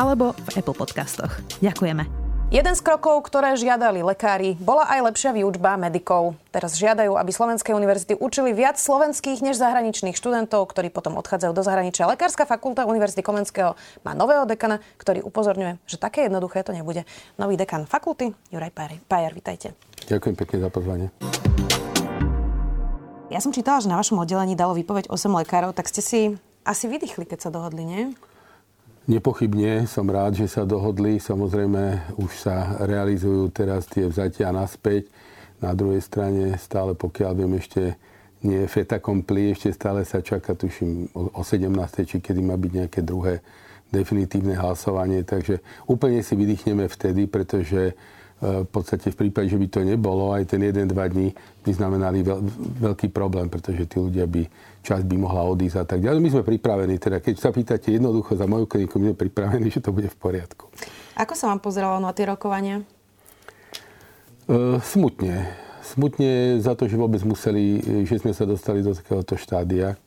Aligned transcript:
alebo 0.00 0.32
v 0.32 0.64
Apple 0.64 0.72
Podcastoch. 0.72 1.44
Ďakujeme. 1.60 2.08
Jeden 2.50 2.74
z 2.74 2.82
krokov, 2.82 3.30
ktoré 3.30 3.54
žiadali 3.54 4.02
lekári, 4.02 4.58
bola 4.58 4.82
aj 4.90 5.06
lepšia 5.06 5.30
výučba 5.30 5.78
medikov. 5.78 6.34
Teraz 6.50 6.74
žiadajú, 6.74 7.14
aby 7.14 7.30
slovenské 7.30 7.70
univerzity 7.70 8.18
učili 8.18 8.50
viac 8.50 8.74
slovenských 8.74 9.38
než 9.38 9.54
zahraničných 9.54 10.18
študentov, 10.18 10.66
ktorí 10.66 10.90
potom 10.90 11.14
odchádzajú 11.14 11.52
do 11.54 11.62
zahraničia. 11.62 12.10
Lekárska 12.10 12.50
fakulta 12.50 12.90
Univerzity 12.90 13.22
Komenského 13.22 13.78
má 14.02 14.18
nového 14.18 14.50
dekana, 14.50 14.82
ktorý 14.98 15.22
upozorňuje, 15.22 15.78
že 15.86 15.94
také 15.94 16.26
jednoduché 16.26 16.66
to 16.66 16.74
nebude. 16.74 17.06
Nový 17.38 17.54
dekan 17.54 17.86
fakulty, 17.86 18.34
Juraj 18.50 18.74
Pajer, 19.06 19.30
vitajte. 19.30 19.78
Ďakujem 20.10 20.34
pekne 20.34 20.58
za 20.58 20.74
pozvanie. 20.74 21.06
Ja 23.30 23.38
som 23.38 23.54
čítala, 23.54 23.78
že 23.78 23.86
na 23.86 23.94
vašom 23.94 24.18
oddelení 24.18 24.58
dalo 24.58 24.74
vypoveď 24.74 25.06
8 25.06 25.46
lekárov, 25.46 25.70
tak 25.70 25.86
ste 25.86 26.02
si 26.02 26.20
asi 26.66 26.90
vydýchli, 26.90 27.30
keď 27.30 27.46
sa 27.46 27.54
dohodli, 27.54 27.86
nie? 27.86 28.02
Nepochybne 29.10 29.90
som 29.90 30.06
rád, 30.06 30.38
že 30.38 30.46
sa 30.46 30.62
dohodli. 30.62 31.18
Samozrejme, 31.18 32.14
už 32.14 32.30
sa 32.30 32.78
realizujú 32.86 33.50
teraz 33.50 33.90
tie 33.90 34.06
vzatia 34.06 34.54
naspäť. 34.54 35.10
Na 35.58 35.74
druhej 35.74 35.98
strane 35.98 36.54
stále, 36.62 36.94
pokiaľ 36.94 37.32
viem, 37.34 37.58
ešte 37.58 37.98
nie 38.46 38.62
je 38.62 38.70
feta 38.70 39.02
kompli, 39.02 39.50
ešte 39.50 39.74
stále 39.74 40.06
sa 40.06 40.22
čaká, 40.22 40.54
tuším, 40.54 41.10
o 41.10 41.42
17. 41.42 42.06
či 42.06 42.22
kedy 42.22 42.38
má 42.38 42.54
byť 42.54 42.70
nejaké 42.70 43.02
druhé 43.02 43.42
definitívne 43.90 44.54
hlasovanie. 44.54 45.26
Takže 45.26 45.58
úplne 45.90 46.22
si 46.22 46.38
vydýchneme 46.38 46.86
vtedy, 46.86 47.26
pretože 47.26 47.98
v 48.40 48.68
podstate 48.72 49.12
v 49.12 49.16
prípade, 49.28 49.52
že 49.52 49.60
by 49.60 49.68
to 49.68 49.80
nebolo, 49.84 50.32
aj 50.32 50.48
ten 50.48 50.64
1-2 50.64 50.88
dní 50.88 51.28
by 51.60 51.70
znamenali 51.76 52.24
veľ, 52.24 52.40
veľký 52.88 53.12
problém, 53.12 53.52
pretože 53.52 53.84
tí 53.84 54.00
ľudia 54.00 54.24
by, 54.24 54.48
časť 54.80 55.04
by 55.04 55.16
mohla 55.20 55.44
odísť 55.44 55.76
a 55.76 55.84
tak 55.84 56.00
ďalej. 56.00 56.24
My 56.24 56.30
sme 56.32 56.42
pripravení, 56.48 56.96
teda 56.96 57.20
keď 57.20 57.36
sa 57.36 57.52
pýtate 57.52 58.00
jednoducho 58.00 58.40
za 58.40 58.48
moju 58.48 58.64
kliniku, 58.64 58.96
my 58.96 59.12
sme 59.12 59.16
pripravení, 59.28 59.68
že 59.76 59.84
to 59.84 59.92
bude 59.92 60.08
v 60.08 60.16
poriadku. 60.16 60.72
Ako 61.20 61.36
sa 61.36 61.52
vám 61.52 61.60
pozeralo 61.60 62.00
na 62.00 62.16
tie 62.16 62.24
rokovania? 62.24 62.80
E, 64.48 64.80
smutne. 64.80 65.52
Smutne 65.84 66.56
za 66.64 66.72
to, 66.72 66.88
že 66.88 66.96
vôbec 66.96 67.20
museli, 67.28 67.76
že 68.08 68.24
sme 68.24 68.32
sa 68.32 68.48
dostali 68.48 68.80
do 68.80 68.96
takéhoto 68.96 69.36
štádia, 69.36 70.00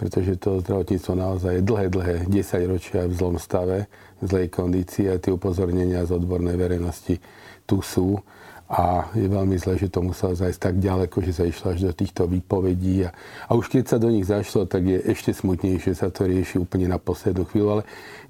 pretože 0.00 0.40
to 0.40 0.64
zdravotníctvo 0.64 1.12
naozaj 1.12 1.52
je 1.60 1.62
dlhé, 1.64 1.86
dlhé 1.92 2.14
10 2.24 2.72
ročia 2.72 3.04
v 3.04 3.12
zlom 3.12 3.36
stave, 3.36 3.84
zlej 4.22 4.48
kondícii 4.48 5.12
a 5.12 5.20
tie 5.20 5.34
upozornenia 5.34 6.06
z 6.08 6.16
odbornej 6.16 6.56
verejnosti 6.56 7.20
tu 7.68 7.82
sú. 7.82 8.20
A 8.66 9.14
je 9.14 9.30
veľmi 9.30 9.54
zle, 9.62 9.78
že 9.78 9.86
to 9.86 10.02
muselo 10.02 10.34
zajsť 10.34 10.58
tak 10.58 10.76
ďaleko, 10.82 11.22
že 11.22 11.38
sa 11.38 11.46
išlo 11.46 11.70
až 11.70 11.86
do 11.86 11.92
týchto 11.94 12.26
výpovedí. 12.26 13.06
A, 13.06 13.14
a 13.46 13.54
už 13.54 13.70
keď 13.70 13.94
sa 13.94 14.02
do 14.02 14.10
nich 14.10 14.26
zašlo, 14.26 14.66
tak 14.66 14.82
je 14.82 14.98
ešte 15.06 15.30
smutnejšie, 15.30 15.94
sa 15.94 16.10
to 16.10 16.26
rieši 16.26 16.58
úplne 16.58 16.90
na 16.90 16.98
poslednú 16.98 17.46
chvíľu, 17.46 17.78
ale 17.78 17.82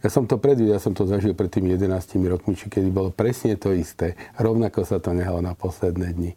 ja 0.04 0.12
som 0.12 0.28
to 0.28 0.36
predvidel, 0.36 0.76
ja 0.76 0.82
som 0.82 0.92
to 0.92 1.08
zažil 1.08 1.32
pred 1.32 1.48
tými 1.48 1.72
11 1.72 2.20
rokmi, 2.28 2.52
či 2.52 2.68
kedy 2.68 2.92
bolo 2.92 3.08
presne 3.08 3.56
to 3.56 3.72
isté, 3.72 4.12
rovnako 4.36 4.84
sa 4.84 5.00
to 5.00 5.16
nehalo 5.16 5.40
na 5.40 5.56
posledné 5.56 6.12
dni. 6.12 6.36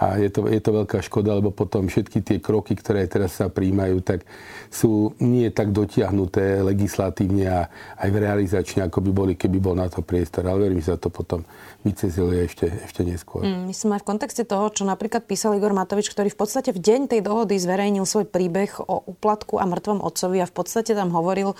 A 0.00 0.16
je 0.16 0.32
to, 0.32 0.48
je 0.48 0.56
to 0.64 0.72
veľká 0.72 1.04
škoda, 1.04 1.36
lebo 1.36 1.52
potom 1.52 1.84
všetky 1.84 2.24
tie 2.24 2.38
kroky, 2.40 2.72
ktoré 2.72 3.04
teraz 3.04 3.36
sa 3.36 3.52
príjmajú, 3.52 4.00
tak 4.00 4.24
sú 4.72 5.12
nie 5.20 5.52
tak 5.52 5.76
dotiahnuté 5.76 6.64
legislatívne 6.64 7.44
a 7.44 7.60
aj 8.00 8.08
v 8.08 8.16
realizačne, 8.16 8.80
ako 8.88 9.04
by 9.04 9.10
boli, 9.12 9.32
keby 9.36 9.60
bol 9.60 9.76
na 9.76 9.92
to 9.92 10.00
priestor. 10.00 10.48
Ale 10.48 10.72
verím, 10.72 10.80
že 10.80 10.96
sa 10.96 10.98
to 10.98 11.12
potom 11.12 11.44
vycezili 11.84 12.48
ešte, 12.48 12.72
ešte 12.88 13.04
neskôr. 13.04 13.44
Mm, 13.44 13.68
myslím 13.68 13.92
aj 13.92 14.00
v 14.00 14.08
kontexte 14.08 14.48
toho, 14.48 14.72
čo 14.72 14.88
napríklad 14.88 15.28
písal 15.28 15.52
Igor 15.60 15.76
Matovič, 15.76 16.08
ktorý 16.08 16.32
v 16.32 16.38
podstate 16.40 16.72
v 16.72 16.80
deň 16.80 17.00
tej 17.12 17.20
dohody 17.20 17.60
zverejnil 17.60 18.08
svoj 18.08 18.24
príbeh 18.24 18.80
o 18.80 19.04
uplatku 19.04 19.60
a 19.60 19.68
mŕtvom 19.68 20.00
otcovi 20.00 20.40
a 20.40 20.48
v 20.48 20.54
podstate 20.56 20.96
tam 20.96 21.12
hovoril 21.12 21.52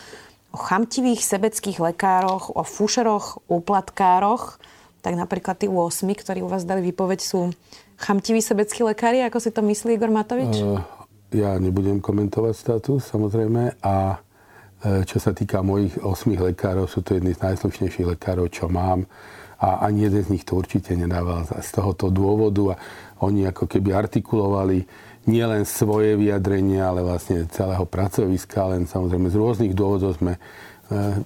o 0.50 0.58
chamtivých 0.58 1.20
sebeckých 1.20 1.92
lekároch, 1.92 2.56
o 2.56 2.64
fušeroch, 2.64 3.44
úplatkároch. 3.52 4.56
Tak 5.00 5.12
napríklad 5.16 5.60
tí 5.60 5.68
8, 5.68 6.08
ktorí 6.16 6.40
u 6.40 6.48
vás 6.48 6.64
dali 6.64 6.84
výpoveď, 6.88 7.20
sú 7.20 7.52
chamtiví 8.00 8.40
sebeckí 8.40 8.80
lekári, 8.80 9.20
ako 9.20 9.38
si 9.38 9.52
to 9.52 9.60
myslí 9.60 10.00
Igor 10.00 10.08
Matovič? 10.08 10.64
Uh, 10.64 10.80
ja 11.30 11.60
nebudem 11.60 12.00
komentovať 12.00 12.54
status, 12.56 13.04
samozrejme. 13.12 13.76
A 13.84 14.16
uh, 14.16 15.04
čo 15.04 15.20
sa 15.20 15.36
týka 15.36 15.60
mojich 15.60 16.00
osmých 16.00 16.56
lekárov, 16.56 16.88
sú 16.88 17.04
to 17.04 17.20
jedni 17.20 17.36
z 17.36 17.44
najslušnejších 17.44 18.16
lekárov, 18.16 18.48
čo 18.48 18.72
mám. 18.72 19.04
A 19.60 19.84
ani 19.84 20.08
jeden 20.08 20.24
z 20.24 20.32
nich 20.32 20.48
to 20.48 20.56
určite 20.56 20.96
nedával 20.96 21.44
z 21.44 21.70
tohoto 21.76 22.08
dôvodu. 22.08 22.72
A 22.72 22.74
oni 23.28 23.44
ako 23.44 23.68
keby 23.68 23.92
artikulovali 23.92 24.88
nielen 25.28 25.68
svoje 25.68 26.16
vyjadrenia, 26.16 26.88
ale 26.88 27.04
vlastne 27.04 27.44
celého 27.52 27.84
pracoviska, 27.84 28.72
len 28.72 28.88
samozrejme 28.88 29.28
z 29.28 29.36
rôznych 29.36 29.76
dôvodov 29.76 30.16
sme 30.16 30.40
uh, 30.40 31.20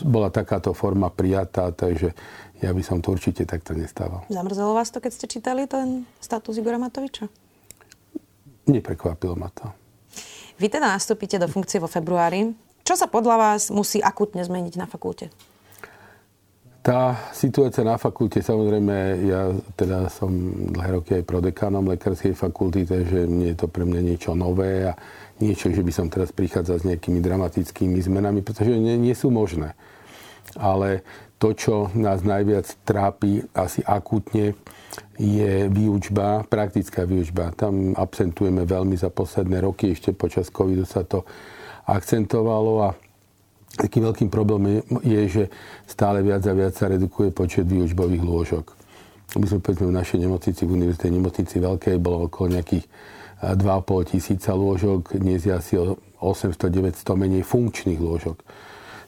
bola 0.00 0.32
takáto 0.32 0.72
forma 0.72 1.12
prijatá, 1.12 1.68
takže 1.70 2.16
ja 2.62 2.70
by 2.70 2.82
som 2.82 3.02
to 3.02 3.14
určite 3.14 3.42
takto 3.48 3.74
nestával. 3.74 4.26
Zamrzelo 4.30 4.74
vás 4.76 4.92
to, 4.92 5.02
keď 5.02 5.12
ste 5.14 5.26
čítali 5.26 5.66
ten 5.66 6.06
status 6.22 6.58
Igora 6.58 6.78
Matoviča? 6.78 7.26
Neprekvapilo 8.70 9.34
ma 9.34 9.50
to. 9.50 9.68
Vy 10.56 10.70
teda 10.70 10.94
nastúpite 10.94 11.36
do 11.36 11.50
funkcie 11.50 11.82
vo 11.82 11.90
februári. 11.90 12.54
Čo 12.86 12.94
sa 12.94 13.10
podľa 13.10 13.36
vás 13.36 13.62
musí 13.74 13.98
akutne 13.98 14.44
zmeniť 14.44 14.74
na 14.78 14.86
fakulte? 14.86 15.32
Tá 16.84 17.16
situácia 17.32 17.80
na 17.80 17.96
fakulte, 17.96 18.44
samozrejme, 18.44 19.24
ja 19.24 19.56
teda 19.72 20.12
som 20.12 20.28
dlhé 20.68 21.00
roky 21.00 21.10
aj 21.16 21.24
prodekánom 21.24 21.88
lekárskej 21.88 22.36
fakulty, 22.36 22.84
takže 22.84 23.24
nie 23.24 23.56
je 23.56 23.64
to 23.64 23.72
pre 23.72 23.88
mňa 23.88 24.00
niečo 24.04 24.36
nové 24.36 24.84
a 24.84 24.92
niečo, 25.40 25.72
že 25.72 25.80
by 25.80 25.92
som 25.96 26.12
teraz 26.12 26.28
prichádzal 26.36 26.84
s 26.84 26.84
nejakými 26.84 27.24
dramatickými 27.24 27.96
zmenami, 28.04 28.44
pretože 28.44 28.76
nie, 28.76 29.00
nie 29.00 29.16
sú 29.16 29.32
možné. 29.32 29.72
Ale 30.60 31.00
to, 31.38 31.52
čo 31.52 31.74
nás 31.98 32.22
najviac 32.22 32.66
trápi 32.86 33.44
asi 33.52 33.82
akútne, 33.84 34.54
je 35.18 35.66
výučba, 35.70 36.46
praktická 36.46 37.02
výučba. 37.02 37.50
Tam 37.54 37.94
absentujeme 37.94 38.62
veľmi 38.62 38.94
za 38.94 39.10
posledné 39.10 39.62
roky, 39.62 39.90
ešte 39.94 40.14
počas 40.14 40.50
covidu 40.50 40.86
sa 40.86 41.02
to 41.02 41.26
akcentovalo 41.86 42.72
a 42.86 42.88
taký 43.74 43.98
veľkým 43.98 44.30
problémom 44.30 44.82
je, 45.02 45.22
že 45.26 45.44
stále 45.86 46.22
viac 46.22 46.46
a 46.46 46.54
viac 46.54 46.74
sa 46.78 46.86
redukuje 46.86 47.34
počet 47.34 47.66
výučbových 47.66 48.22
lôžok. 48.22 48.64
My 49.34 49.46
sme 49.50 49.58
povedzme 49.58 49.90
v 49.90 49.98
našej 49.98 50.18
nemocnici, 50.22 50.62
v 50.62 50.74
univerzitej 50.78 51.10
nemocnici 51.10 51.56
veľkej, 51.58 51.98
bolo 51.98 52.30
okolo 52.30 52.54
nejakých 52.54 52.86
2,5 53.42 54.10
tisíca 54.14 54.54
lôžok, 54.54 55.18
dnes 55.18 55.42
je 55.42 55.52
asi 55.52 55.74
800-900 56.22 57.02
menej 57.18 57.42
funkčných 57.42 57.98
lôžok 57.98 58.38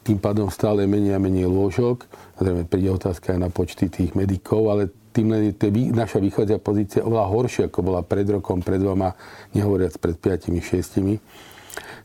tým 0.06 0.22
pádom 0.22 0.46
stále 0.54 0.86
menej 0.86 1.18
a 1.18 1.20
menej 1.20 1.50
lôžok. 1.50 2.06
Zrejme 2.38 2.62
príde 2.70 2.94
otázka 2.94 3.34
aj 3.34 3.40
na 3.42 3.50
počty 3.50 3.90
tých 3.90 4.14
medikov, 4.14 4.70
ale 4.70 4.94
tým 5.10 5.34
len 5.34 5.50
je 5.50 5.90
naša 5.90 6.22
východzia 6.22 6.62
pozícia 6.62 7.02
oveľa 7.02 7.26
horšia, 7.26 7.62
ako 7.66 7.80
bola 7.82 8.06
pred 8.06 8.28
rokom, 8.30 8.62
pred 8.62 8.78
dvoma, 8.78 9.18
nehovoriac 9.50 9.98
pred 9.98 10.14
5-6. 10.14 11.18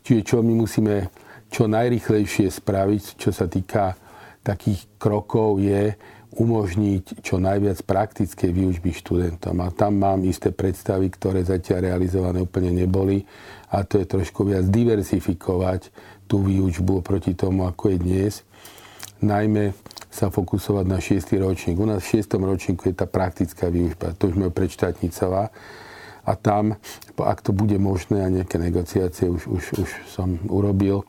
Čiže 0.01 0.21
čo 0.25 0.41
my 0.41 0.53
musíme 0.57 1.13
čo 1.51 1.67
najrychlejšie 1.67 2.47
spraviť, 2.47 3.21
čo 3.21 3.29
sa 3.29 3.45
týka 3.45 3.99
takých 4.41 4.87
krokov, 4.97 5.61
je 5.61 5.93
umožniť 6.31 7.19
čo 7.19 7.43
najviac 7.43 7.83
praktickej 7.83 8.55
výučby 8.55 8.95
študentom. 8.95 9.59
A 9.59 9.67
tam 9.75 9.99
mám 9.99 10.23
isté 10.23 10.55
predstavy, 10.55 11.11
ktoré 11.11 11.43
zatiaľ 11.43 11.91
realizované 11.91 12.39
úplne 12.39 12.71
neboli. 12.71 13.27
A 13.75 13.83
to 13.83 13.99
je 13.99 14.07
trošku 14.07 14.47
viac 14.47 14.63
diversifikovať 14.71 15.91
tú 16.31 16.39
výučbu 16.47 17.03
proti 17.03 17.35
tomu, 17.35 17.67
ako 17.67 17.91
je 17.91 17.97
dnes. 17.99 18.33
Najmä 19.19 19.75
sa 20.07 20.31
fokusovať 20.31 20.85
na 20.87 21.03
6. 21.03 21.35
ročník. 21.43 21.75
U 21.75 21.83
nás 21.83 21.99
v 22.07 22.23
6. 22.23 22.39
ročníku 22.39 22.87
je 22.87 22.95
tá 22.95 23.03
praktická 23.03 23.67
výučba. 23.67 24.15
To 24.15 24.31
už 24.31 24.39
majú 24.39 24.51
predštátnicová. 24.55 25.51
A 26.23 26.31
tam, 26.39 26.79
ak 27.19 27.43
to 27.43 27.51
bude 27.51 27.75
možné 27.75 28.23
a 28.23 28.31
nejaké 28.31 28.55
negociácie 28.55 29.27
už, 29.27 29.43
už, 29.51 29.63
už 29.83 29.89
som 30.07 30.39
urobil, 30.47 31.03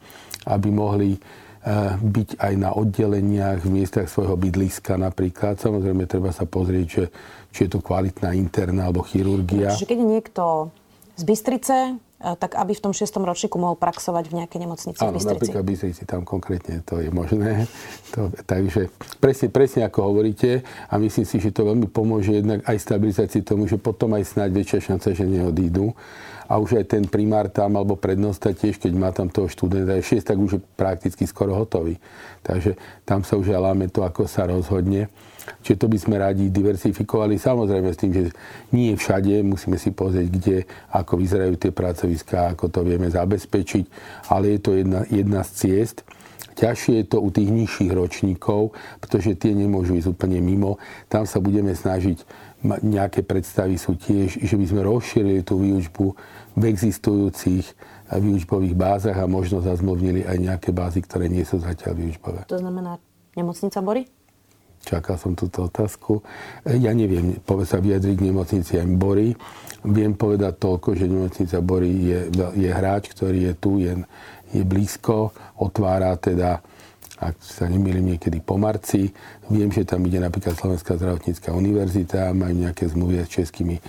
aby 0.51 0.75
mohli 0.75 1.11
eh, 1.15 1.95
byť 2.03 2.43
aj 2.43 2.55
na 2.59 2.75
oddeleniach 2.75 3.63
v 3.63 3.79
miestach 3.79 4.11
svojho 4.11 4.35
bydliska 4.35 4.99
napríklad. 4.99 5.63
Samozrejme, 5.63 6.11
treba 6.11 6.35
sa 6.35 6.51
pozrieť, 6.51 6.87
že, 6.89 7.05
či 7.55 7.69
je 7.69 7.79
to 7.79 7.85
kvalitná 7.85 8.35
interná 8.35 8.91
alebo 8.91 9.07
chirurgia. 9.07 9.71
Keď 9.71 10.01
niekto 10.01 10.73
z 11.23 11.25
Bystrice, 11.25 11.77
tak 12.23 12.55
aby 12.55 12.75
v 12.75 12.83
tom 12.83 12.95
šiestom 12.95 13.23
ročníku 13.27 13.59
mohol 13.59 13.75
praxovať 13.79 14.31
v 14.31 14.35
nejakej 14.43 14.59
nemocnici 14.63 14.99
Áno, 15.03 15.15
v 15.15 15.23
Bystrici. 15.23 15.35
napríklad 15.39 15.63
v 15.63 15.69
Bystrici, 15.75 16.03
tam 16.07 16.23
konkrétne 16.27 16.83
to 16.83 16.99
je 16.99 17.11
možné. 17.15 17.67
To, 18.15 18.31
takže 18.47 18.91
presne, 19.23 19.51
presne 19.51 19.87
ako 19.87 20.11
hovoríte 20.11 20.63
a 20.87 20.95
myslím 20.99 21.27
si, 21.27 21.43
že 21.43 21.55
to 21.55 21.67
veľmi 21.67 21.91
pomôže 21.91 22.43
jednak 22.43 22.63
aj 22.67 22.79
stabilizácii 22.79 23.43
tomu, 23.43 23.67
že 23.67 23.79
potom 23.79 24.15
aj 24.19 24.27
snáď 24.27 24.51
väčšia 24.55 24.95
šanca, 24.95 25.15
že 25.15 25.27
neodídu 25.27 25.95
a 26.47 26.59
už 26.63 26.83
aj 26.83 26.85
ten 26.95 27.03
primár 27.07 27.51
tam 27.51 27.75
alebo 27.75 27.99
prednosta 27.99 28.55
tiež, 28.55 28.79
keď 28.79 28.93
má 28.95 29.11
tam 29.11 29.27
toho 29.27 29.51
študenta 29.51 29.99
6, 29.99 30.23
tak 30.23 30.39
už 30.39 30.59
je 30.59 30.61
prakticky 30.79 31.27
skoro 31.27 31.59
hotový. 31.59 31.99
Takže 32.47 32.77
tam 33.03 33.27
sa 33.27 33.35
už 33.35 33.51
želáme 33.51 33.91
to, 33.91 34.07
ako 34.07 34.31
sa 34.31 34.47
rozhodne. 34.47 35.11
Čiže 35.63 35.81
to 35.81 35.87
by 35.91 35.99
sme 35.99 36.17
radi 36.19 36.51
diversifikovali. 36.51 37.39
Samozrejme 37.39 37.89
s 37.91 37.99
tým, 37.99 38.13
že 38.15 38.23
nie 38.71 38.95
všade, 38.95 39.43
musíme 39.43 39.79
si 39.79 39.91
pozrieť, 39.91 40.29
kde, 40.31 40.57
ako 40.95 41.19
vyzerajú 41.19 41.55
tie 41.59 41.73
pracoviská, 41.75 42.55
ako 42.55 42.71
to 42.71 42.81
vieme 42.87 43.11
zabezpečiť, 43.11 43.85
ale 44.31 44.57
je 44.57 44.61
to 44.63 44.71
jedna, 44.79 45.01
jedna 45.11 45.41
z 45.43 45.51
ciest. 45.59 46.07
Ťažšie 46.53 46.95
je 47.01 47.07
to 47.09 47.19
u 47.25 47.33
tých 47.33 47.49
nižších 47.49 47.91
ročníkov, 47.97 48.77
pretože 49.01 49.41
tie 49.41 49.57
nemôžu 49.57 49.97
ísť 49.97 50.13
úplne 50.13 50.37
mimo. 50.45 50.77
Tam 51.09 51.25
sa 51.25 51.41
budeme 51.41 51.73
snažiť, 51.73 52.23
nejaké 52.85 53.25
predstavy 53.25 53.81
sú 53.81 53.97
tiež, 53.97 54.37
že 54.39 54.55
by 54.55 54.65
sme 54.69 54.81
rozšírili 54.85 55.43
tú 55.43 55.59
výučbu 55.59 56.07
v 56.55 56.63
existujúcich 56.69 57.67
výučbových 58.13 58.77
bázach 58.77 59.17
a 59.17 59.25
možno 59.25 59.65
zazmluvnili 59.65 60.29
aj 60.29 60.37
nejaké 60.37 60.71
bázy, 60.77 61.01
ktoré 61.01 61.33
nie 61.33 61.43
sú 61.43 61.57
zatiaľ 61.59 61.97
výučbové. 61.97 62.45
To 62.53 62.61
znamená 62.61 63.01
nemocnica 63.33 63.81
Bory? 63.81 64.05
Čakal 64.83 65.15
som 65.15 65.39
túto 65.39 65.71
otázku. 65.71 66.27
Ja 66.67 66.91
neviem 66.91 67.39
sa 67.63 67.79
vyjadriť 67.79 68.15
k 68.19 68.27
nemocnici 68.27 68.73
Bory. 68.99 69.31
Viem 69.87 70.19
povedať 70.19 70.59
toľko, 70.59 70.99
že 70.99 71.07
nemocnica 71.07 71.59
Bory 71.63 71.91
je, 72.11 72.21
je 72.59 72.71
hráč, 72.71 73.15
ktorý 73.15 73.51
je 73.51 73.55
tu, 73.59 73.79
je, 73.79 73.95
je 74.51 74.63
blízko, 74.67 75.31
otvára 75.59 76.19
teda 76.19 76.59
ak 77.23 77.39
sa 77.39 77.71
nemýlim, 77.71 78.15
niekedy 78.15 78.43
po 78.43 78.59
marci. 78.59 79.15
Viem, 79.47 79.71
že 79.71 79.87
tam 79.87 80.03
ide 80.03 80.19
napríklad 80.19 80.59
Slovenská 80.59 80.99
zdravotnícká 80.99 81.55
univerzita, 81.55 82.35
majú 82.35 82.67
nejaké 82.67 82.91
zmluvy 82.91 83.23
s 83.23 83.31
českými 83.31 83.79
e, 83.79 83.83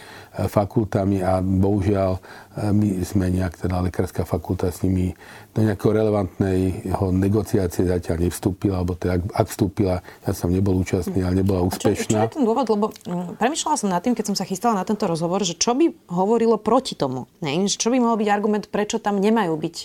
fakultami 0.46 1.26
a 1.26 1.42
bohužiaľ 1.42 2.12
e, 2.14 2.22
my 2.70 3.02
sme 3.02 3.34
nejak, 3.34 3.58
teda 3.58 3.82
lekárska 3.82 4.22
fakulta 4.22 4.70
s 4.70 4.86
nimi 4.86 5.18
do 5.58 5.66
nejakého 5.66 5.92
relevantného 5.98 7.06
negociácie 7.10 7.90
zatiaľ 7.90 8.30
nevstúpila, 8.30 8.86
alebo 8.86 8.94
teda 8.94 9.18
ak, 9.18 9.24
ak 9.34 9.48
vstúpila, 9.50 9.96
ja 10.22 10.32
som 10.38 10.54
nebol 10.54 10.78
účastný, 10.78 11.26
ale 11.26 11.42
nebola 11.42 11.66
úspešná. 11.66 12.18
A 12.22 12.30
čo, 12.30 12.38
čo 12.38 12.38
je 12.38 12.38
ten 12.38 12.46
dôvod? 12.46 12.68
Lebo 12.70 12.86
mm, 12.94 13.42
premyšľala 13.42 13.78
som 13.82 13.90
nad 13.90 14.02
tým, 14.06 14.14
keď 14.14 14.34
som 14.34 14.38
sa 14.38 14.46
chystala 14.46 14.78
na 14.78 14.86
tento 14.86 15.10
rozhovor, 15.10 15.42
že 15.42 15.58
čo 15.58 15.74
by 15.74 16.14
hovorilo 16.14 16.62
proti 16.62 16.94
tomu? 16.94 17.26
Ne? 17.42 17.66
Čo 17.66 17.90
by 17.90 17.98
mohol 17.98 18.22
byť 18.22 18.30
argument, 18.30 18.70
prečo 18.70 19.02
tam 19.02 19.18
nemajú 19.18 19.58
byť 19.58 19.78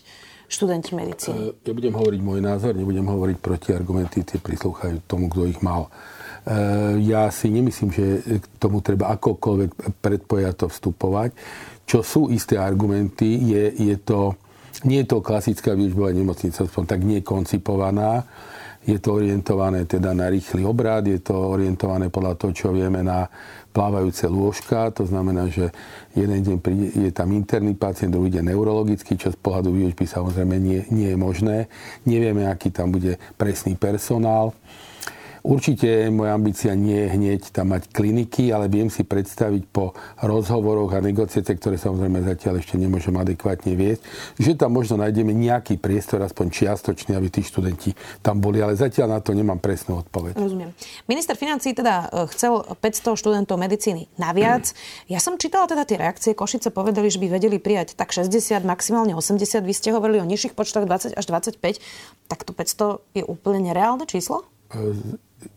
študenti 0.49 0.97
medicíny? 0.97 1.61
Ja 1.63 1.77
budem 1.77 1.93
hovoriť 1.93 2.21
môj 2.25 2.41
názor, 2.41 2.73
nebudem 2.73 3.05
hovoriť 3.05 3.37
proti 3.39 3.77
argumenty, 3.77 4.25
tie 4.25 4.41
prislúchajú 4.41 5.05
tomu, 5.05 5.29
kto 5.29 5.45
ich 5.45 5.61
mal. 5.61 5.93
Ja 7.05 7.29
si 7.29 7.53
nemyslím, 7.53 7.91
že 7.93 8.05
k 8.41 8.45
tomu 8.57 8.81
treba 8.81 9.13
akokoľvek 9.13 10.01
predpojato 10.01 10.73
vstupovať. 10.73 11.37
Čo 11.85 12.01
sú 12.01 12.23
isté 12.33 12.57
argumenty, 12.57 13.37
je, 13.53 13.93
je 13.93 13.97
to, 14.01 14.41
nie 14.89 15.05
je 15.05 15.13
to 15.13 15.21
klasická 15.21 15.77
výučbová 15.77 16.09
nemocnica, 16.17 16.65
tak 16.65 17.01
nie 17.05 17.21
koncipovaná. 17.21 18.25
Je 18.89 18.97
to 18.97 19.21
orientované 19.21 19.85
teda 19.85 20.17
na 20.17 20.33
rýchly 20.33 20.65
obrad, 20.65 21.05
je 21.05 21.21
to 21.21 21.37
orientované 21.37 22.09
podľa 22.09 22.41
toho, 22.41 22.53
čo 22.57 22.69
vieme 22.73 23.05
na 23.05 23.29
plávajúce 23.79 24.27
lôžka, 24.27 24.91
to 24.91 25.07
znamená, 25.07 25.47
že 25.47 25.71
jeden 26.19 26.43
deň 26.43 26.57
príde, 26.59 26.91
je 26.99 27.15
tam 27.15 27.31
interný 27.31 27.79
pacient, 27.79 28.11
druhý 28.11 28.35
deň 28.35 28.51
neurologický, 28.51 29.15
čo 29.15 29.31
z 29.31 29.39
pohľadu 29.39 29.71
výučby 29.71 30.03
samozrejme 30.03 30.59
nie, 30.59 30.83
nie 30.91 31.15
je 31.15 31.19
možné. 31.19 31.57
Nevieme, 32.03 32.51
aký 32.51 32.75
tam 32.75 32.91
bude 32.91 33.23
presný 33.39 33.79
personál. 33.79 34.51
Určite 35.49 36.13
moja 36.13 36.37
ambícia 36.37 36.77
nie 36.77 37.09
je 37.09 37.09
hneď 37.09 37.41
tam 37.57 37.73
mať 37.73 37.89
kliniky, 37.89 38.53
ale 38.53 38.69
viem 38.69 38.93
si 38.93 39.01
predstaviť 39.01 39.65
po 39.73 39.97
rozhovoroch 40.21 40.93
a 40.93 41.01
negociáciách, 41.01 41.57
ktoré 41.57 41.81
samozrejme 41.81 42.21
zatiaľ 42.21 42.61
ešte 42.61 42.77
nemôžem 42.77 43.17
adekvátne 43.17 43.73
viesť, 43.73 44.05
že 44.37 44.53
tam 44.61 44.77
možno 44.77 45.01
nájdeme 45.01 45.33
nejaký 45.33 45.81
priestor, 45.81 46.21
aspoň 46.21 46.53
čiastočný, 46.53 47.17
aby 47.17 47.33
tí 47.33 47.41
študenti 47.41 47.97
tam 48.21 48.45
boli, 48.45 48.61
ale 48.61 48.77
zatiaľ 48.77 49.17
na 49.17 49.21
to 49.25 49.33
nemám 49.33 49.57
presnú 49.57 50.05
odpoveď. 50.05 50.37
Rozumiem. 50.37 50.77
Minister 51.09 51.33
financí 51.33 51.73
teda 51.73 52.13
e, 52.13 52.29
chcel 52.37 52.61
500 52.69 53.17
študentov 53.17 53.57
medicíny 53.57 54.05
naviac. 54.21 54.69
Ja 55.09 55.25
som 55.25 55.41
čítala 55.41 55.65
teda 55.65 55.89
tie 55.89 55.97
reakcie. 55.97 56.37
Košice 56.37 56.69
povedali, 56.69 57.09
že 57.09 57.17
by 57.17 57.41
vedeli 57.41 57.57
prijať 57.57 57.97
tak 57.97 58.13
60, 58.13 58.61
maximálne 58.69 59.17
80. 59.17 59.65
Vy 59.65 59.73
ste 59.73 59.89
hovorili 59.97 60.21
o 60.21 60.29
nižších 60.29 60.53
počtoch 60.53 60.85
20 60.85 61.17
až 61.17 61.25
25. 61.25 61.81
Tak 62.29 62.45
to 62.45 62.53
500 62.53 63.01
je 63.17 63.25
úplne 63.25 63.65
nereálne 63.73 64.05
číslo? 64.05 64.45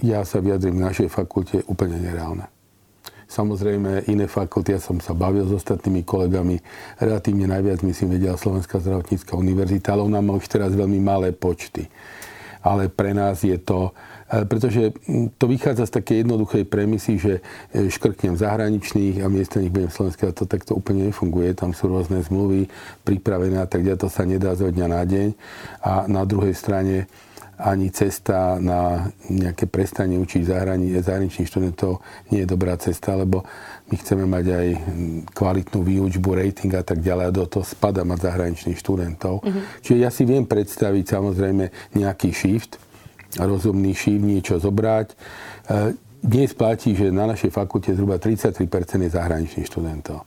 Ja 0.02 0.22
sa 0.22 0.38
vyjadrím 0.42 0.78
k 0.78 0.86
našej 0.94 1.10
fakulte 1.10 1.66
úplne 1.66 1.98
nereálne. 1.98 2.46
Samozrejme, 3.32 4.12
iné 4.12 4.28
fakulty, 4.28 4.76
ja 4.76 4.82
som 4.84 5.00
sa 5.00 5.16
bavil 5.16 5.48
s 5.48 5.56
ostatnými 5.56 6.04
kolegami, 6.04 6.60
relatívne 7.00 7.48
najviac 7.48 7.80
myslím 7.80 8.20
vedela 8.20 8.36
Slovenská 8.36 8.84
zdravotnícka 8.84 9.40
univerzita, 9.40 9.96
ale 9.96 10.04
ona 10.04 10.20
má 10.20 10.36
už 10.36 10.52
teraz 10.52 10.76
veľmi 10.76 11.00
malé 11.00 11.32
počty. 11.32 11.88
Ale 12.60 12.92
pre 12.92 13.16
nás 13.16 13.40
je 13.40 13.56
to, 13.56 13.96
e, 14.28 14.44
pretože 14.44 14.92
to 15.40 15.48
vychádza 15.48 15.88
z 15.88 15.96
také 15.96 16.14
jednoduchej 16.22 16.68
premisy, 16.68 17.18
že 17.18 17.34
e, 17.72 17.88
škrknem 17.88 18.36
zahraničných 18.36 19.24
a 19.24 19.32
miesto 19.32 19.64
nich 19.64 19.72
budem 19.72 19.90
slovenské, 19.90 20.28
a 20.28 20.36
to 20.36 20.44
takto 20.44 20.76
úplne 20.76 21.08
nefunguje. 21.08 21.56
Tam 21.56 21.72
sú 21.72 21.88
rôzne 21.88 22.20
zmluvy 22.28 22.68
pripravené 23.08 23.64
a 23.64 23.66
tak 23.66 23.88
ďalej, 23.88 24.04
to 24.04 24.12
sa 24.12 24.28
nedá 24.28 24.60
zo 24.60 24.68
dňa 24.68 24.88
na 24.92 25.02
deň. 25.08 25.30
A 25.88 26.04
na 26.12 26.28
druhej 26.28 26.52
strane 26.52 27.08
ani 27.62 27.94
cesta 27.94 28.58
na 28.58 29.14
nejaké 29.30 29.70
prestanie 29.70 30.18
učiť 30.18 30.42
zahraničných 31.06 31.46
študentov 31.46 32.02
nie 32.34 32.42
je 32.44 32.50
dobrá 32.50 32.74
cesta, 32.82 33.14
lebo 33.14 33.46
my 33.94 33.96
chceme 34.02 34.26
mať 34.26 34.46
aj 34.50 34.68
kvalitnú 35.38 35.80
výučbu, 35.86 36.30
rating 36.34 36.74
a 36.74 36.82
tak 36.82 37.06
ďalej 37.06 37.26
a 37.30 37.38
do 37.38 37.46
toho 37.46 37.62
spada 37.62 38.02
mať 38.02 38.26
zahraničných 38.26 38.80
študentov. 38.82 39.46
Uh-huh. 39.46 39.62
Čiže 39.86 39.98
ja 40.02 40.10
si 40.10 40.26
viem 40.26 40.50
predstaviť 40.50 41.06
samozrejme 41.06 41.94
nejaký 41.94 42.34
shift, 42.34 42.82
rozumný 43.38 43.94
shift, 43.94 44.26
niečo 44.26 44.58
zobrať. 44.58 45.08
E, 45.12 45.16
dnes 46.22 46.54
platí, 46.58 46.98
že 46.98 47.14
na 47.14 47.30
našej 47.30 47.54
fakulte 47.54 47.94
zhruba 47.94 48.18
33% 48.18 48.66
je 49.06 49.10
zahraničných 49.14 49.68
študentov 49.70 50.26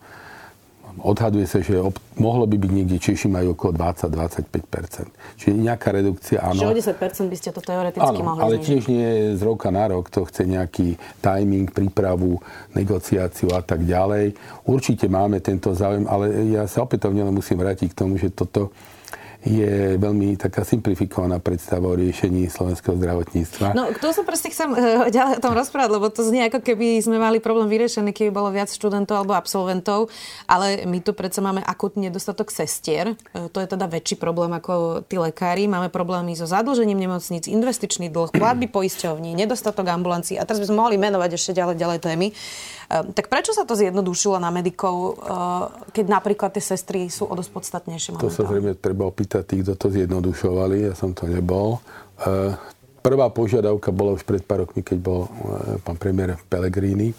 odhaduje 1.02 1.46
sa, 1.48 1.58
že 1.58 1.80
ob, 1.80 1.96
mohlo 2.20 2.46
by 2.46 2.54
byť 2.54 2.70
niekde, 2.70 2.96
Češi 3.02 3.26
majú 3.26 3.58
okolo 3.58 3.74
20-25%. 3.74 5.10
Čiže 5.40 5.52
nejaká 5.54 5.88
redukcia, 5.90 6.38
áno. 6.44 6.60
Čiže 6.60 6.70
o 6.70 6.78
10% 6.94 7.32
by 7.32 7.36
ste 7.38 7.50
to 7.50 7.60
teoreticky 7.64 8.20
áno, 8.20 8.28
mohli 8.34 8.42
ale 8.42 8.54
tiež 8.62 8.82
nie 8.86 9.34
z 9.34 9.42
roka 9.42 9.72
na 9.74 9.90
rok. 9.90 10.12
To 10.14 10.28
chce 10.28 10.46
nejaký 10.46 10.94
timing, 11.18 11.72
prípravu, 11.74 12.38
negociáciu 12.76 13.50
a 13.56 13.64
tak 13.64 13.82
ďalej. 13.82 14.38
Určite 14.68 15.10
máme 15.10 15.42
tento 15.42 15.74
záujem, 15.74 16.06
ale 16.06 16.54
ja 16.54 16.68
sa 16.70 16.86
opätovne 16.86 17.26
musím 17.32 17.58
vrátiť 17.58 17.90
k 17.90 17.98
tomu, 17.98 18.20
že 18.20 18.30
toto 18.30 18.70
je 19.44 20.00
veľmi 20.00 20.40
taká 20.40 20.64
simplifikovaná 20.64 21.36
predstava 21.36 21.92
o 21.92 21.94
riešení 21.94 22.48
slovenského 22.48 22.96
zdravotníctva. 22.96 23.76
No, 23.76 23.92
kto 23.92 24.16
sa 24.16 24.24
proste 24.24 24.48
chcem 24.48 24.72
uh, 24.72 25.12
ďalej 25.12 25.36
o 25.36 25.44
tom 25.44 25.52
rozprávať, 25.52 25.90
lebo 25.92 26.08
to 26.08 26.24
znie 26.24 26.48
ako 26.48 26.64
keby 26.64 26.96
sme 27.04 27.20
mali 27.20 27.44
problém 27.44 27.68
vyriešený, 27.68 28.16
keby 28.16 28.32
bolo 28.32 28.48
viac 28.48 28.72
študentov 28.72 29.20
alebo 29.20 29.36
absolventov, 29.36 30.08
ale 30.48 30.88
my 30.88 31.04
tu 31.04 31.12
predsa 31.12 31.44
máme 31.44 31.60
akutný 31.60 32.08
nedostatok 32.08 32.48
sestier. 32.48 33.12
Uh, 33.36 33.52
to 33.52 33.60
je 33.60 33.68
teda 33.68 33.84
väčší 33.84 34.16
problém 34.16 34.48
ako 34.56 35.04
tí 35.04 35.20
lekári. 35.20 35.68
Máme 35.68 35.92
problémy 35.92 36.32
so 36.32 36.48
zadlžením 36.48 36.96
nemocníc, 36.96 37.44
investičný 37.44 38.08
dlh, 38.08 38.32
platby 38.32 38.72
poisťovní, 38.72 39.36
nedostatok 39.36 39.92
ambulancií 39.92 40.40
a 40.40 40.48
teraz 40.48 40.56
by 40.64 40.72
sme 40.72 40.80
mohli 40.80 40.96
menovať 40.96 41.30
ešte 41.36 41.52
ďalej, 41.52 41.76
ďalej 41.76 41.98
témy. 42.00 42.26
Uh, 42.32 43.12
tak 43.12 43.28
prečo 43.28 43.52
sa 43.52 43.68
to 43.68 43.76
zjednodušilo 43.76 44.38
na 44.38 44.54
medikov, 44.54 45.18
keď 45.90 46.06
napríklad 46.06 46.54
tie 46.54 46.62
sestry 46.62 47.10
sú 47.10 47.26
o 47.26 47.34
dosť 47.34 47.50
podstatnejšie 47.50 48.10
To 48.22 48.30
sa 48.30 48.46
zrejme 48.46 48.78
treba 48.78 49.08
opýtať 49.08 49.33
sa 49.34 49.42
tí, 49.42 49.66
kto 49.66 49.74
to 49.74 49.90
zjednodušovali, 49.90 50.86
ja 50.86 50.94
som 50.94 51.10
to 51.10 51.26
nebol. 51.26 51.82
E, 52.22 52.54
prvá 53.02 53.26
požiadavka 53.34 53.90
bola 53.90 54.14
už 54.14 54.22
pred 54.22 54.46
pár 54.46 54.62
rokmi, 54.62 54.86
keď 54.86 54.98
bol 55.02 55.26
e, 55.26 55.28
pán 55.82 55.98
premiér 55.98 56.38
Pellegrini. 56.46 57.10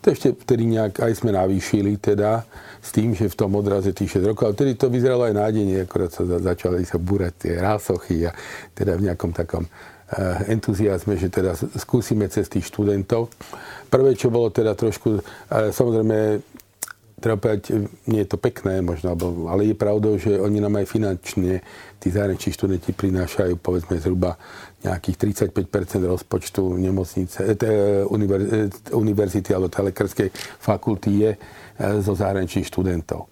To 0.00 0.08
ešte 0.08 0.32
vtedy 0.32 0.64
nejak 0.64 1.04
aj 1.04 1.12
sme 1.20 1.36
navýšili 1.36 2.00
teda 2.00 2.48
s 2.80 2.88
tým, 2.88 3.12
že 3.12 3.28
v 3.28 3.36
tom 3.36 3.52
odraze 3.60 3.92
tých 3.92 4.16
6 4.16 4.32
rokov, 4.32 4.48
ale 4.48 4.56
vtedy 4.56 4.72
to 4.80 4.88
vyzeralo 4.88 5.28
aj 5.28 5.36
nádejne, 5.36 5.84
akorát 5.84 6.08
sa 6.08 6.24
začali 6.24 6.88
sa 6.88 6.96
búrať 6.96 7.32
tie 7.36 7.54
rásochy 7.60 8.24
a 8.24 8.32
teda 8.72 8.96
v 8.96 9.12
nejakom 9.12 9.36
takom 9.36 9.68
e, 9.68 9.70
entuziasme, 10.48 11.20
že 11.20 11.28
teda 11.28 11.52
skúsime 11.76 12.24
cez 12.32 12.48
tých 12.48 12.64
študentov. 12.72 13.28
Prvé, 13.92 14.16
čo 14.16 14.32
bolo 14.32 14.48
teda 14.48 14.72
trošku, 14.72 15.20
samozrejme, 15.50 16.40
treba 17.20 17.36
povedať, 17.36 17.76
nie 18.08 18.24
je 18.24 18.28
to 18.32 18.40
pekné 18.40 18.80
možno, 18.80 19.12
ale 19.46 19.68
je 19.68 19.76
pravdou, 19.76 20.16
že 20.16 20.40
oni 20.40 20.58
nám 20.58 20.80
aj 20.80 20.86
finančne, 20.88 21.60
tí 22.00 22.08
zahraniční 22.08 22.56
študenti 22.56 22.96
prinášajú 22.96 23.60
povedzme 23.60 24.00
zhruba 24.00 24.40
nejakých 24.80 25.36
35% 25.52 26.00
rozpočtu 26.00 26.80
nemocnice, 26.80 27.38
e, 27.44 28.08
univerzity 28.96 29.52
alebo 29.52 29.68
tej 29.68 29.92
lekárskej 29.92 30.28
fakulty 30.58 31.10
je 31.28 31.30
zo 32.00 32.12
zahraničných 32.12 32.68
študentov. 32.68 33.28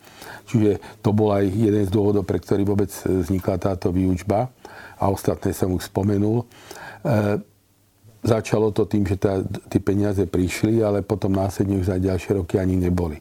Čiže 0.49 1.01
to 1.05 1.13
bol 1.13 1.33
aj 1.33 1.45
jeden 1.49 1.85
z 1.85 1.93
dôvodov, 1.93 2.25
pre 2.25 2.41
ktorý 2.41 2.65
vôbec 2.65 2.89
vznikla 3.05 3.61
táto 3.61 3.93
výučba 3.93 4.49
a 4.97 5.05
ostatné 5.13 5.53
som 5.53 5.73
už 5.73 5.89
spomenul. 5.93 6.45
E, 6.45 6.45
začalo 8.25 8.73
to 8.73 8.89
tým, 8.89 9.05
že 9.05 9.21
tá, 9.21 9.45
tie 9.45 9.81
peniaze 9.81 10.25
prišli, 10.25 10.81
ale 10.81 11.05
potom 11.05 11.33
následne 11.33 11.79
už 11.79 11.93
za 11.93 11.97
ďalšie 12.01 12.41
roky 12.41 12.57
ani 12.57 12.77
neboli. 12.77 13.21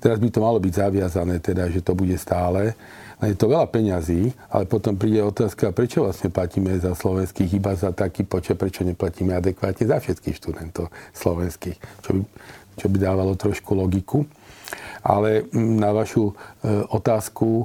Teraz 0.00 0.18
by 0.20 0.28
to 0.28 0.40
malo 0.44 0.58
byť 0.60 0.72
zaviazané, 0.72 1.40
teda, 1.40 1.68
že 1.72 1.80
to 1.80 1.96
bude 1.96 2.14
stále. 2.20 2.76
A 3.16 3.32
je 3.32 3.36
to 3.36 3.48
veľa 3.48 3.72
peňazí, 3.72 4.28
ale 4.52 4.68
potom 4.68 5.00
príde 5.00 5.24
otázka, 5.24 5.72
prečo 5.72 6.04
vlastne 6.04 6.28
platíme 6.28 6.76
za 6.76 6.92
slovenských 6.92 7.48
iba 7.56 7.72
za 7.72 7.88
taký 7.88 8.28
počet, 8.28 8.60
prečo 8.60 8.84
neplatíme 8.84 9.32
adekvátne 9.32 9.88
za 9.88 9.96
všetkých 10.04 10.36
študentov 10.36 10.92
slovenských, 11.16 11.80
čo 12.04 12.10
by, 12.12 12.20
čo 12.76 12.86
by 12.92 12.96
dávalo 13.00 13.32
trošku 13.32 13.72
logiku. 13.72 14.28
Ale 15.06 15.48
mm, 15.48 15.80
na 15.80 15.96
vašu 15.96 16.28
e, 16.28 16.34
otázku 16.92 17.64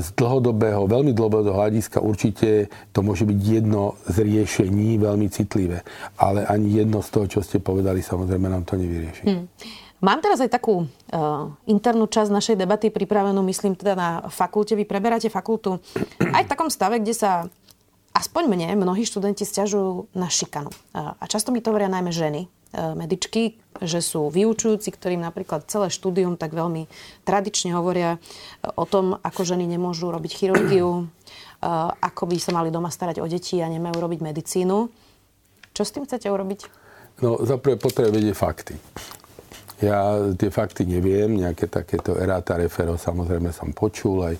z 0.00 0.08
dlhodobého, 0.14 0.88
veľmi 0.88 1.12
dlhodobého 1.12 1.58
hľadiska 1.58 2.00
určite 2.00 2.70
to 2.94 3.02
môže 3.04 3.26
byť 3.28 3.40
jedno 3.44 3.98
z 4.08 4.24
riešení, 4.24 4.96
veľmi 4.96 5.28
citlivé. 5.28 5.84
Ale 6.16 6.46
ani 6.48 6.80
jedno 6.80 7.04
z 7.04 7.08
toho, 7.12 7.26
čo 7.26 7.40
ste 7.44 7.60
povedali, 7.60 8.00
samozrejme 8.00 8.46
nám 8.48 8.64
to 8.64 8.78
nevyrieši. 8.78 9.24
Hmm. 9.26 9.44
Mám 9.98 10.22
teraz 10.22 10.38
aj 10.38 10.54
takú 10.54 10.86
uh, 10.86 11.50
internú 11.66 12.06
časť 12.06 12.30
našej 12.30 12.54
debaty 12.54 12.86
pripravenú, 12.94 13.42
myslím 13.42 13.74
teda 13.74 13.98
na 13.98 14.10
fakulte. 14.30 14.78
Vy 14.78 14.86
preberáte 14.86 15.26
fakultu 15.26 15.82
aj 16.36 16.46
v 16.46 16.50
takom 16.50 16.70
stave, 16.70 17.02
kde 17.02 17.18
sa 17.18 17.50
aspoň 18.14 18.46
mne 18.46 18.78
mnohí 18.78 19.02
študenti 19.02 19.42
stiažujú 19.42 20.14
na 20.14 20.30
šikanu. 20.30 20.70
Uh, 20.94 21.18
a 21.18 21.24
často 21.26 21.50
mi 21.50 21.58
to 21.58 21.74
hovoria 21.74 21.90
najmä 21.90 22.14
ženy, 22.14 22.46
uh, 22.46 22.94
medičky, 22.94 23.58
že 23.82 23.98
sú 23.98 24.30
vyučujúci, 24.30 24.94
ktorým 24.94 25.18
napríklad 25.18 25.66
celé 25.66 25.90
štúdium 25.90 26.38
tak 26.38 26.54
veľmi 26.54 26.86
tradične 27.26 27.74
hovoria 27.74 28.22
o 28.62 28.86
tom, 28.86 29.18
ako 29.18 29.42
ženy 29.42 29.66
nemôžu 29.66 30.10
robiť 30.10 30.30
chirurgiu, 30.34 31.06
ako 32.02 32.22
by 32.26 32.36
sa 32.42 32.50
mali 32.54 32.74
doma 32.74 32.90
starať 32.90 33.22
o 33.22 33.26
deti 33.30 33.62
a 33.62 33.70
nemajú 33.70 33.98
robiť 33.98 34.18
medicínu. 34.18 34.90
Čo 35.74 35.82
s 35.86 35.94
tým 35.94 36.10
chcete 36.10 36.26
urobiť? 36.26 36.60
No, 37.22 37.38
zaprvé 37.42 37.78
potrebujem 37.78 38.14
vedieť 38.14 38.34
fakty. 38.34 38.74
Ja 39.78 40.18
tie 40.34 40.50
fakty 40.50 40.82
neviem, 40.82 41.38
nejaké 41.38 41.70
takéto 41.70 42.18
eráta 42.18 42.58
refero 42.58 42.98
samozrejme 42.98 43.54
som 43.54 43.70
počul, 43.70 44.26
aj 44.26 44.34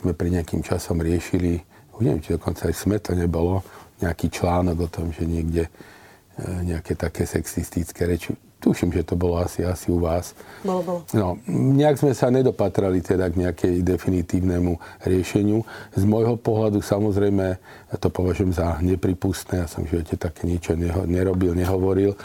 sme 0.00 0.16
pri 0.16 0.40
nejakým 0.40 0.64
časom 0.64 1.02
riešili, 1.02 1.60
neviem, 2.00 2.22
či 2.22 2.38
dokonca 2.38 2.70
aj 2.70 2.74
sme 2.74 2.96
to 3.02 3.12
nebolo, 3.12 3.60
nejaký 4.00 4.30
článok 4.32 4.86
o 4.86 4.88
tom, 4.88 5.10
že 5.10 5.26
niekde 5.26 5.66
e, 5.66 5.70
nejaké 6.62 6.94
také 6.94 7.26
sexistické 7.26 8.06
reči 8.06 8.32
Tuším, 8.58 8.90
že 8.90 9.06
to 9.06 9.14
bolo 9.14 9.38
asi, 9.38 9.62
asi 9.62 9.86
u 9.86 10.02
vás. 10.02 10.34
Bolo, 10.66 10.82
bolo. 10.82 11.00
No, 11.14 11.38
nejak 11.46 12.02
sme 12.02 12.10
sa 12.10 12.26
nedopatrali 12.26 12.98
teda 12.98 13.30
k 13.30 13.46
nejakej 13.46 13.86
definitívnemu 13.86 14.74
riešeniu. 15.06 15.62
Z 15.94 16.02
môjho 16.02 16.34
pohľadu 16.34 16.82
samozrejme, 16.82 17.46
ja 17.62 17.96
to 18.02 18.10
považujem 18.10 18.50
za 18.50 18.82
nepripustné, 18.82 19.62
ja 19.62 19.70
som 19.70 19.86
v 19.86 19.94
živote 19.94 20.18
také 20.18 20.50
niečo 20.50 20.74
neho, 20.74 21.06
nerobil, 21.06 21.54
nehovoril 21.54 22.18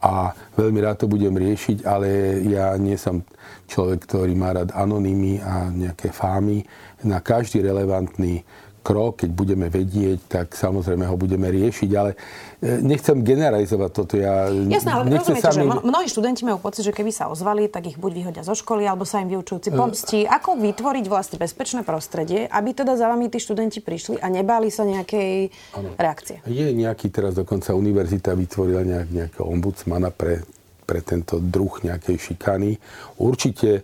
a 0.00 0.32
veľmi 0.56 0.80
rád 0.80 1.04
to 1.04 1.06
budem 1.12 1.36
riešiť, 1.36 1.84
ale 1.84 2.40
ja 2.48 2.72
nie 2.80 2.96
som 2.96 3.20
človek, 3.68 4.08
ktorý 4.08 4.32
má 4.32 4.56
rád 4.56 4.72
anonymy 4.72 5.44
a 5.44 5.68
nejaké 5.68 6.08
fámy. 6.08 6.64
Na 7.04 7.20
každý 7.20 7.60
relevantný 7.60 8.40
krok, 8.80 9.24
keď 9.24 9.30
budeme 9.30 9.66
vedieť, 9.68 10.18
tak 10.26 10.46
samozrejme 10.56 11.04
ho 11.04 11.16
budeme 11.16 11.52
riešiť, 11.52 11.90
ale 11.96 12.16
e, 12.60 12.80
nechcem 12.80 13.20
generalizovať 13.20 13.90
toto. 13.92 14.16
Ja 14.16 14.48
Jasné, 14.48 14.90
ale 14.90 15.04
rozumiete, 15.12 15.52
sami... 15.52 15.68
že 15.68 15.84
mnohí 15.84 16.08
študenti 16.08 16.42
majú 16.48 16.58
pocit, 16.60 16.82
že 16.88 16.92
keby 16.96 17.12
sa 17.12 17.28
ozvali, 17.28 17.68
tak 17.68 17.92
ich 17.92 18.00
buď 18.00 18.12
vyhodia 18.12 18.42
zo 18.42 18.56
školy, 18.56 18.88
alebo 18.88 19.04
sa 19.04 19.20
im 19.20 19.28
vyučujúci 19.28 19.68
e, 19.68 19.76
pomstí. 19.76 20.18
Ako 20.24 20.56
vytvoriť 20.56 21.04
vlastne 21.06 21.36
bezpečné 21.36 21.84
prostredie, 21.84 22.48
aby 22.48 22.72
teda 22.72 22.96
za 22.96 23.06
vami 23.08 23.28
tí 23.28 23.38
študenti 23.38 23.84
prišli 23.84 24.18
a 24.18 24.26
nebáli 24.32 24.72
sa 24.72 24.88
nejakej 24.88 25.52
ano. 25.76 25.92
reakcie? 26.00 26.40
Je 26.48 26.72
nejaký, 26.72 27.12
teraz 27.12 27.36
dokonca 27.36 27.76
univerzita 27.76 28.32
vytvorila 28.32 28.82
nejak, 28.82 29.08
nejakého 29.12 29.46
ombudsmana 29.46 30.08
pre 30.08 30.42
pre 30.90 31.06
tento 31.06 31.38
druh 31.38 31.70
nejakej 31.86 32.18
šikany. 32.18 32.74
Určite 33.22 33.70
e, 33.78 33.82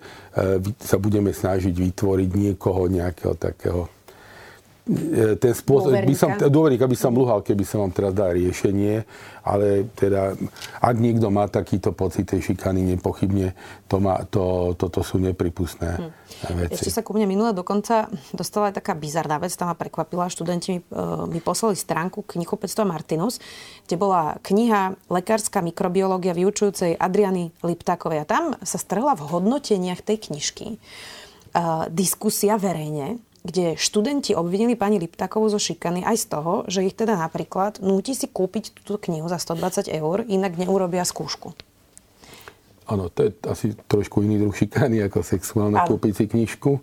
sa 0.83 0.99
budeme 0.99 1.31
snažiť 1.31 1.71
vytvoriť 1.71 2.31
niekoho, 2.35 2.91
nejakého 2.91 3.39
takého 3.39 3.87
ten 5.43 5.51
spôsob, 5.51 5.99
by 5.99 6.15
som, 6.15 6.31
dôverník, 6.39 6.79
aby 6.79 6.95
som 6.95 7.11
luhal, 7.11 7.43
keby 7.43 7.67
som 7.67 7.83
vám 7.83 7.91
teraz 7.91 8.15
dal 8.15 8.31
riešenie, 8.39 9.03
ale 9.43 9.91
teda, 9.99 10.39
ak 10.79 10.97
niekto 11.03 11.27
má 11.27 11.51
takýto 11.51 11.91
pocit 11.91 12.31
tej 12.31 12.55
šikany, 12.55 12.87
nepochybne, 12.95 13.51
to 13.91 13.99
má, 13.99 14.23
to, 14.31 14.79
toto 14.79 15.03
sú 15.03 15.19
nepripustné 15.19 15.91
hm. 15.99 16.11
veci. 16.71 16.87
Ešte 16.87 16.95
sa 16.95 17.03
ku 17.03 17.19
mne 17.19 17.27
minule 17.27 17.51
dokonca 17.51 18.07
dostala 18.31 18.71
aj 18.71 18.79
taká 18.79 18.95
bizarná 18.95 19.43
vec, 19.43 19.51
tam 19.59 19.75
ma 19.75 19.77
prekvapila. 19.79 20.31
Študenti 20.31 20.79
mi, 20.79 20.79
e, 20.79 21.03
mi 21.35 21.43
poslali 21.43 21.75
stránku 21.75 22.23
knihkupectva 22.23 22.87
Martinus, 22.87 23.43
kde 23.91 23.99
bola 23.99 24.39
kniha 24.39 24.95
Lekárska 25.11 25.67
mikrobiológia 25.67 26.31
vyučujúcej 26.31 26.95
Adriany 26.95 27.51
Liptákovej. 27.67 28.23
A 28.23 28.27
tam 28.31 28.45
sa 28.63 28.79
strhla 28.79 29.19
v 29.19 29.35
hodnoteniach 29.35 30.07
tej 30.07 30.31
knižky 30.31 30.79
diskusia 31.89 32.61
verejne, 32.61 33.17
kde 33.47 33.79
študenti 33.79 34.35
obvinili 34.35 34.75
pani 34.75 34.99
Liptakovú 34.99 35.47
zo 35.47 35.63
šikany 35.63 36.03
aj 36.03 36.17
z 36.19 36.27
toho, 36.27 36.53
že 36.67 36.83
ich 36.83 36.99
teda 36.99 37.15
napríklad 37.15 37.79
núti 37.79 38.19
si 38.19 38.27
kúpiť 38.27 38.75
túto 38.83 38.99
knihu 39.07 39.31
za 39.31 39.39
120 39.39 39.87
eur, 39.87 40.27
inak 40.27 40.59
neurobia 40.59 41.07
skúšku. 41.07 41.55
Áno, 42.87 43.11
to 43.11 43.27
je 43.27 43.31
asi 43.51 43.67
trošku 43.75 44.23
iný 44.23 44.39
druh 44.39 44.55
šikany 44.55 45.03
ako 45.11 45.27
sexuálne 45.27 45.83
Ale. 45.83 45.91
kúpiť 45.91 46.13
si 46.15 46.25
knižku. 46.31 46.71
E, 46.71 46.81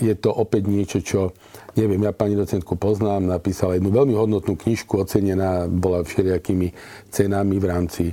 je 0.00 0.14
to 0.16 0.32
opäť 0.32 0.64
niečo, 0.64 0.98
čo, 1.04 1.36
neviem, 1.76 2.00
ja 2.00 2.16
pani 2.16 2.32
docentku 2.32 2.80
poznám, 2.80 3.28
napísala 3.28 3.76
jednu 3.76 3.92
veľmi 3.92 4.16
hodnotnú 4.16 4.56
knižku, 4.56 5.04
ocenená 5.04 5.68
bola 5.68 6.00
všelijakými 6.00 6.72
cenami 7.12 7.56
v 7.60 7.66
rámci 7.68 8.04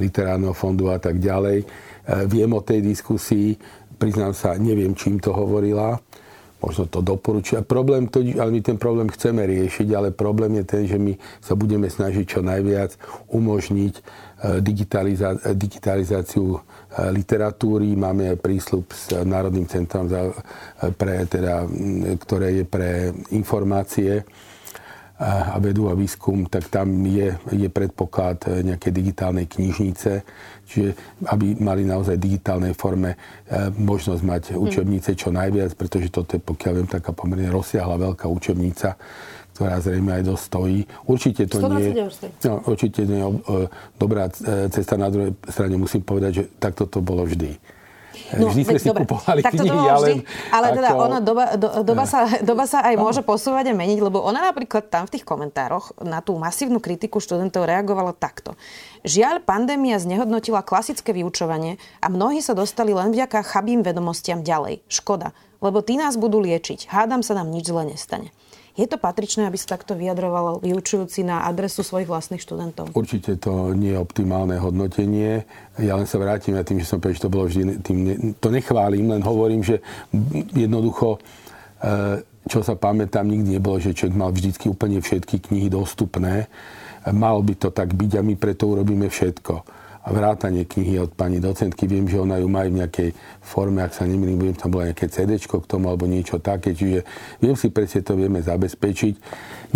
literárneho 0.00 0.56
fondu 0.56 0.88
a 0.88 0.96
tak 0.96 1.20
ďalej. 1.20 1.58
E, 1.60 1.66
viem 2.24 2.48
o 2.56 2.64
tej 2.64 2.80
diskusii, 2.80 3.60
priznám 4.00 4.32
sa, 4.32 4.56
neviem, 4.56 4.96
čím 4.96 5.20
to 5.20 5.36
hovorila 5.36 6.00
možno 6.58 6.90
to 6.90 6.98
doporučia. 7.00 7.62
Problém 7.62 8.10
to, 8.10 8.18
ale 8.20 8.50
my 8.50 8.60
ten 8.60 8.78
problém 8.78 9.06
chceme 9.08 9.46
riešiť, 9.46 9.88
ale 9.94 10.08
problém 10.10 10.58
je 10.62 10.64
ten, 10.66 10.82
že 10.90 10.98
my 10.98 11.14
sa 11.38 11.54
budeme 11.54 11.86
snažiť 11.86 12.24
čo 12.26 12.40
najviac 12.42 12.98
umožniť 13.30 13.94
e, 13.94 14.02
digitaliza- 14.58 15.38
digitalizáciu 15.54 16.58
e, 16.58 16.60
literatúry. 17.14 17.94
Máme 17.94 18.34
aj 18.34 18.38
prísľub 18.42 18.84
s 18.90 19.14
Národným 19.22 19.70
centrom, 19.70 20.10
za, 20.10 20.34
e, 20.34 20.90
pre, 20.90 21.22
teda, 21.30 21.62
ktoré 22.26 22.62
je 22.62 22.64
pre 22.66 23.14
informácie 23.30 24.26
a 25.18 25.58
vedu 25.58 25.90
a 25.90 25.98
výskum, 25.98 26.46
tak 26.46 26.70
tam 26.70 27.02
je, 27.02 27.34
je 27.50 27.66
predpoklad 27.66 28.62
nejaké 28.62 28.94
digitálnej 28.94 29.50
knižnice, 29.50 30.22
čiže 30.62 30.94
aby 31.26 31.58
mali 31.58 31.82
naozaj 31.82 32.14
v 32.14 32.24
digitálnej 32.30 32.74
forme 32.78 33.18
e, 33.18 33.18
možnosť 33.74 34.22
mať 34.22 34.42
hm. 34.54 34.62
učebnice 34.62 35.10
čo 35.18 35.34
najviac, 35.34 35.74
pretože 35.74 36.14
toto 36.14 36.38
je, 36.38 36.40
pokiaľ 36.40 36.72
viem, 36.78 36.88
taká 36.88 37.10
pomerne 37.10 37.50
rozsiahla 37.50 37.98
veľká 37.98 38.30
učebnica, 38.30 38.94
ktorá 39.58 39.82
zrejme 39.82 40.22
aj 40.22 40.22
dosť 40.22 40.42
stojí. 40.46 40.80
Určite 41.10 41.42
to 41.50 41.58
nie, 41.66 41.90
no, 42.46 42.62
určite 42.62 43.02
nie 43.02 43.18
je 43.18 43.66
dobrá 43.98 44.30
e, 44.30 44.70
cesta. 44.70 44.94
Na 44.94 45.10
druhej 45.10 45.34
strane 45.50 45.74
musím 45.74 46.06
povedať, 46.06 46.30
že 46.30 46.44
takto 46.62 46.86
to 46.86 47.02
bolo 47.02 47.26
vždy. 47.26 47.77
No, 48.36 48.52
vždy 48.52 48.62
sme 48.68 48.80
si 48.82 48.88
dobre. 48.92 49.08
kupovali 49.08 49.40
tak 49.40 49.56
knihy, 49.56 49.80
ale... 49.88 50.06
Ale 50.52 50.66
teda 50.76 50.90
ako... 50.92 51.00
ona, 51.08 51.18
doba, 51.24 51.44
do, 51.56 51.68
doba, 51.80 52.04
sa, 52.04 52.28
doba 52.44 52.68
sa 52.68 52.84
aj 52.84 52.94
môže 53.00 53.22
posúvať 53.24 53.72
a 53.72 53.74
meniť, 53.74 53.98
lebo 54.04 54.20
ona 54.20 54.52
napríklad 54.52 54.92
tam 54.92 55.08
v 55.08 55.16
tých 55.16 55.24
komentároch 55.24 55.96
na 56.04 56.20
tú 56.20 56.36
masívnu 56.36 56.76
kritiku 56.76 57.24
študentov 57.24 57.64
reagovala 57.64 58.12
takto. 58.12 58.52
Žiaľ, 59.08 59.48
pandémia 59.48 59.96
znehodnotila 59.96 60.60
klasické 60.60 61.16
vyučovanie 61.16 61.80
a 62.04 62.12
mnohí 62.12 62.44
sa 62.44 62.52
dostali 62.52 62.92
len 62.92 63.14
vďaka 63.16 63.40
chabým 63.40 63.80
vedomostiam 63.80 64.44
ďalej. 64.44 64.84
Škoda, 64.92 65.32
lebo 65.64 65.80
tí 65.80 65.96
nás 65.96 66.20
budú 66.20 66.42
liečiť. 66.44 66.92
Hádam 66.92 67.24
sa 67.24 67.32
nám 67.32 67.48
nič 67.48 67.72
zle 67.72 67.96
nestane. 67.96 68.28
Je 68.78 68.86
to 68.86 68.94
patričné, 68.94 69.42
aby 69.42 69.58
sa 69.58 69.74
takto 69.74 69.98
vyjadroval 69.98 70.62
vyučujúci 70.62 71.26
na 71.26 71.42
adresu 71.42 71.82
svojich 71.82 72.06
vlastných 72.06 72.38
študentov? 72.38 72.94
Určite 72.94 73.34
to 73.34 73.74
nie 73.74 73.90
je 73.90 73.98
optimálne 73.98 74.54
hodnotenie. 74.54 75.42
Ja 75.82 75.98
len 75.98 76.06
sa 76.06 76.22
vrátim 76.22 76.54
na 76.54 76.62
tým, 76.62 76.78
že 76.78 76.86
som 76.86 77.02
že 77.02 77.18
to 77.18 77.26
bolo 77.26 77.50
vždy, 77.50 77.82
tým 77.82 77.98
ne, 78.06 78.14
to 78.38 78.54
nechválim, 78.54 79.10
len 79.10 79.22
hovorím, 79.26 79.66
že 79.66 79.82
jednoducho 80.54 81.18
e, 81.82 82.22
čo 82.48 82.64
sa 82.64 82.78
pamätám, 82.78 83.28
nikdy 83.28 83.60
nebolo, 83.60 83.76
že 83.82 83.92
človek 83.92 84.16
mal 84.16 84.30
vždycky 84.32 84.72
úplne 84.72 85.02
všetky 85.04 85.50
knihy 85.50 85.68
dostupné. 85.68 86.48
Malo 87.10 87.44
by 87.44 87.54
to 87.58 87.68
tak 87.68 87.92
byť 87.92 88.18
a 88.18 88.22
my 88.24 88.34
preto 88.40 88.72
urobíme 88.72 89.10
všetko. 89.10 89.54
A 90.08 90.10
vrátanie 90.10 90.64
knihy 90.64 91.04
od 91.04 91.12
pani 91.12 91.36
docentky. 91.36 91.84
Viem, 91.84 92.08
že 92.08 92.16
ona 92.16 92.40
ju 92.40 92.48
má 92.48 92.64
v 92.64 92.80
nejakej 92.80 93.12
forme, 93.44 93.84
ak 93.84 93.92
sa 93.92 94.08
nemýlim, 94.08 94.40
viem, 94.40 94.56
tam 94.56 94.72
bolo 94.72 94.88
nejaké 94.88 95.04
CD 95.12 95.36
k 95.36 95.52
tomu 95.68 95.92
alebo 95.92 96.08
niečo 96.08 96.40
také, 96.40 96.72
čiže 96.72 97.04
viem 97.44 97.52
si 97.52 97.68
presne 97.68 98.00
to 98.00 98.16
vieme 98.16 98.40
zabezpečiť. 98.40 99.14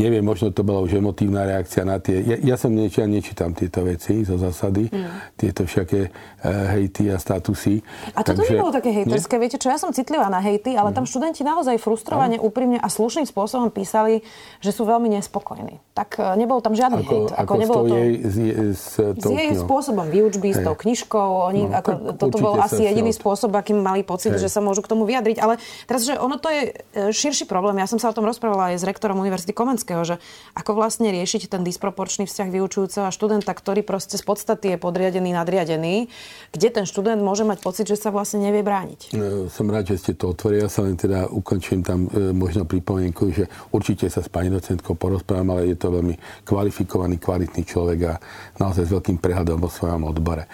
Neviem, 0.00 0.24
možno 0.24 0.48
to 0.56 0.64
bola 0.64 0.80
už 0.80 0.96
emotívna 0.96 1.44
reakcia 1.44 1.84
na 1.84 2.00
tie... 2.00 2.24
Ja, 2.24 2.36
ja 2.40 2.56
som 2.56 2.72
niečo, 2.72 3.04
ja 3.04 3.08
nečítam 3.08 3.52
tieto 3.52 3.84
veci 3.84 4.24
zo 4.24 4.40
zásady, 4.40 4.88
mm. 4.88 5.36
tieto 5.36 5.68
všaké 5.68 6.08
uh, 6.08 6.72
hejty 6.72 7.12
a 7.12 7.20
statusy. 7.20 7.84
A 8.16 8.24
toto 8.24 8.40
Takže, 8.40 8.56
nebolo 8.56 8.72
také 8.72 8.88
hejterské. 8.88 9.36
Viete 9.36 9.60
čo, 9.60 9.68
ja 9.68 9.76
som 9.76 9.92
citlivá 9.92 10.32
na 10.32 10.40
hejty, 10.40 10.72
ale 10.72 10.92
mm. 10.92 10.96
tam 10.96 11.04
študenti 11.04 11.44
naozaj 11.44 11.76
frustrovane, 11.76 12.40
mm. 12.40 12.44
úprimne 12.48 12.78
a 12.80 12.88
slušným 12.88 13.28
spôsobom 13.28 13.68
písali, 13.68 14.24
že 14.64 14.72
sú 14.72 14.88
veľmi 14.88 15.12
nespokojní. 15.12 15.76
Tak 15.92 16.16
uh, 16.16 16.32
nebol 16.40 16.64
tam 16.64 16.72
žiadny 16.72 17.04
ako, 17.04 17.12
hejt. 17.12 17.28
Ako, 17.36 17.40
ako 17.44 17.54
nebolo 17.60 17.82
to... 17.84 17.96
Jej, 18.00 18.12
z, 18.24 18.36
z, 18.72 18.84
s 19.12 19.28
jej 19.28 19.50
spôsobom 19.60 20.08
výučby, 20.22 20.54
s 20.54 20.62
tou 20.62 20.78
knižkou. 20.78 21.28
Oni, 21.50 21.66
no, 21.66 21.74
ako, 21.74 21.90
toto 22.14 22.36
bol 22.38 22.54
asi 22.62 22.86
jediný 22.86 23.10
spôsob, 23.10 23.50
akým 23.58 23.82
mali 23.82 24.06
pocit, 24.06 24.38
Hej. 24.38 24.46
že 24.46 24.48
sa 24.54 24.62
môžu 24.62 24.86
k 24.86 24.94
tomu 24.94 25.02
vyjadriť. 25.02 25.42
Ale 25.42 25.58
teraz, 25.90 26.06
že 26.06 26.14
ono 26.14 26.38
to 26.38 26.46
je 26.46 26.70
e, 26.70 27.10
širší 27.10 27.50
problém. 27.50 27.82
Ja 27.82 27.90
som 27.90 27.98
sa 27.98 28.10
o 28.10 28.14
tom 28.14 28.22
rozprávala 28.22 28.70
aj 28.70 28.80
s 28.80 28.84
rektorom 28.86 29.18
Univerzity 29.18 29.50
Komenského, 29.50 30.06
že 30.06 30.22
ako 30.54 30.78
vlastne 30.78 31.10
riešiť 31.10 31.50
ten 31.50 31.66
disproporčný 31.66 32.30
vzťah 32.30 32.48
vyučujúceho 32.54 33.04
a 33.08 33.14
študenta, 33.14 33.50
ktorý 33.50 33.82
proste 33.82 34.14
z 34.14 34.22
podstaty 34.22 34.74
je 34.74 34.78
podriadený, 34.78 35.34
nadriadený, 35.34 36.06
kde 36.54 36.68
ten 36.70 36.84
študent 36.86 37.18
môže 37.18 37.42
mať 37.42 37.58
pocit, 37.58 37.90
že 37.90 37.98
sa 37.98 38.14
vlastne 38.14 38.44
nevie 38.44 38.62
brániť. 38.62 39.16
No, 39.18 39.50
som 39.50 39.66
rád, 39.66 39.90
že 39.90 39.98
ste 39.98 40.12
to 40.14 40.30
otvorili. 40.30 40.62
Ja 40.62 40.70
sa 40.70 40.86
len 40.86 40.94
teda 40.94 41.26
ukončím 41.26 41.82
tam 41.82 42.06
e, 42.12 42.30
možno 42.30 42.62
pripomienku, 42.68 43.34
že 43.34 43.50
určite 43.74 44.06
sa 44.06 44.22
s 44.22 44.28
pani 44.30 44.52
docentkou 44.52 44.94
porozprávam, 44.94 45.56
ale 45.56 45.74
je 45.74 45.78
to 45.80 45.90
veľmi 45.90 46.14
kvalifikovaný, 46.46 47.18
kvalitný 47.18 47.62
človek 47.66 47.98
a 48.06 48.14
naozaj 48.60 48.84
s 48.86 48.94
veľkým 48.94 49.18
prehľadom 49.18 49.58
vo 49.58 49.70
svojom 49.70 50.01
odbore. 50.04 50.46
E, 50.46 50.48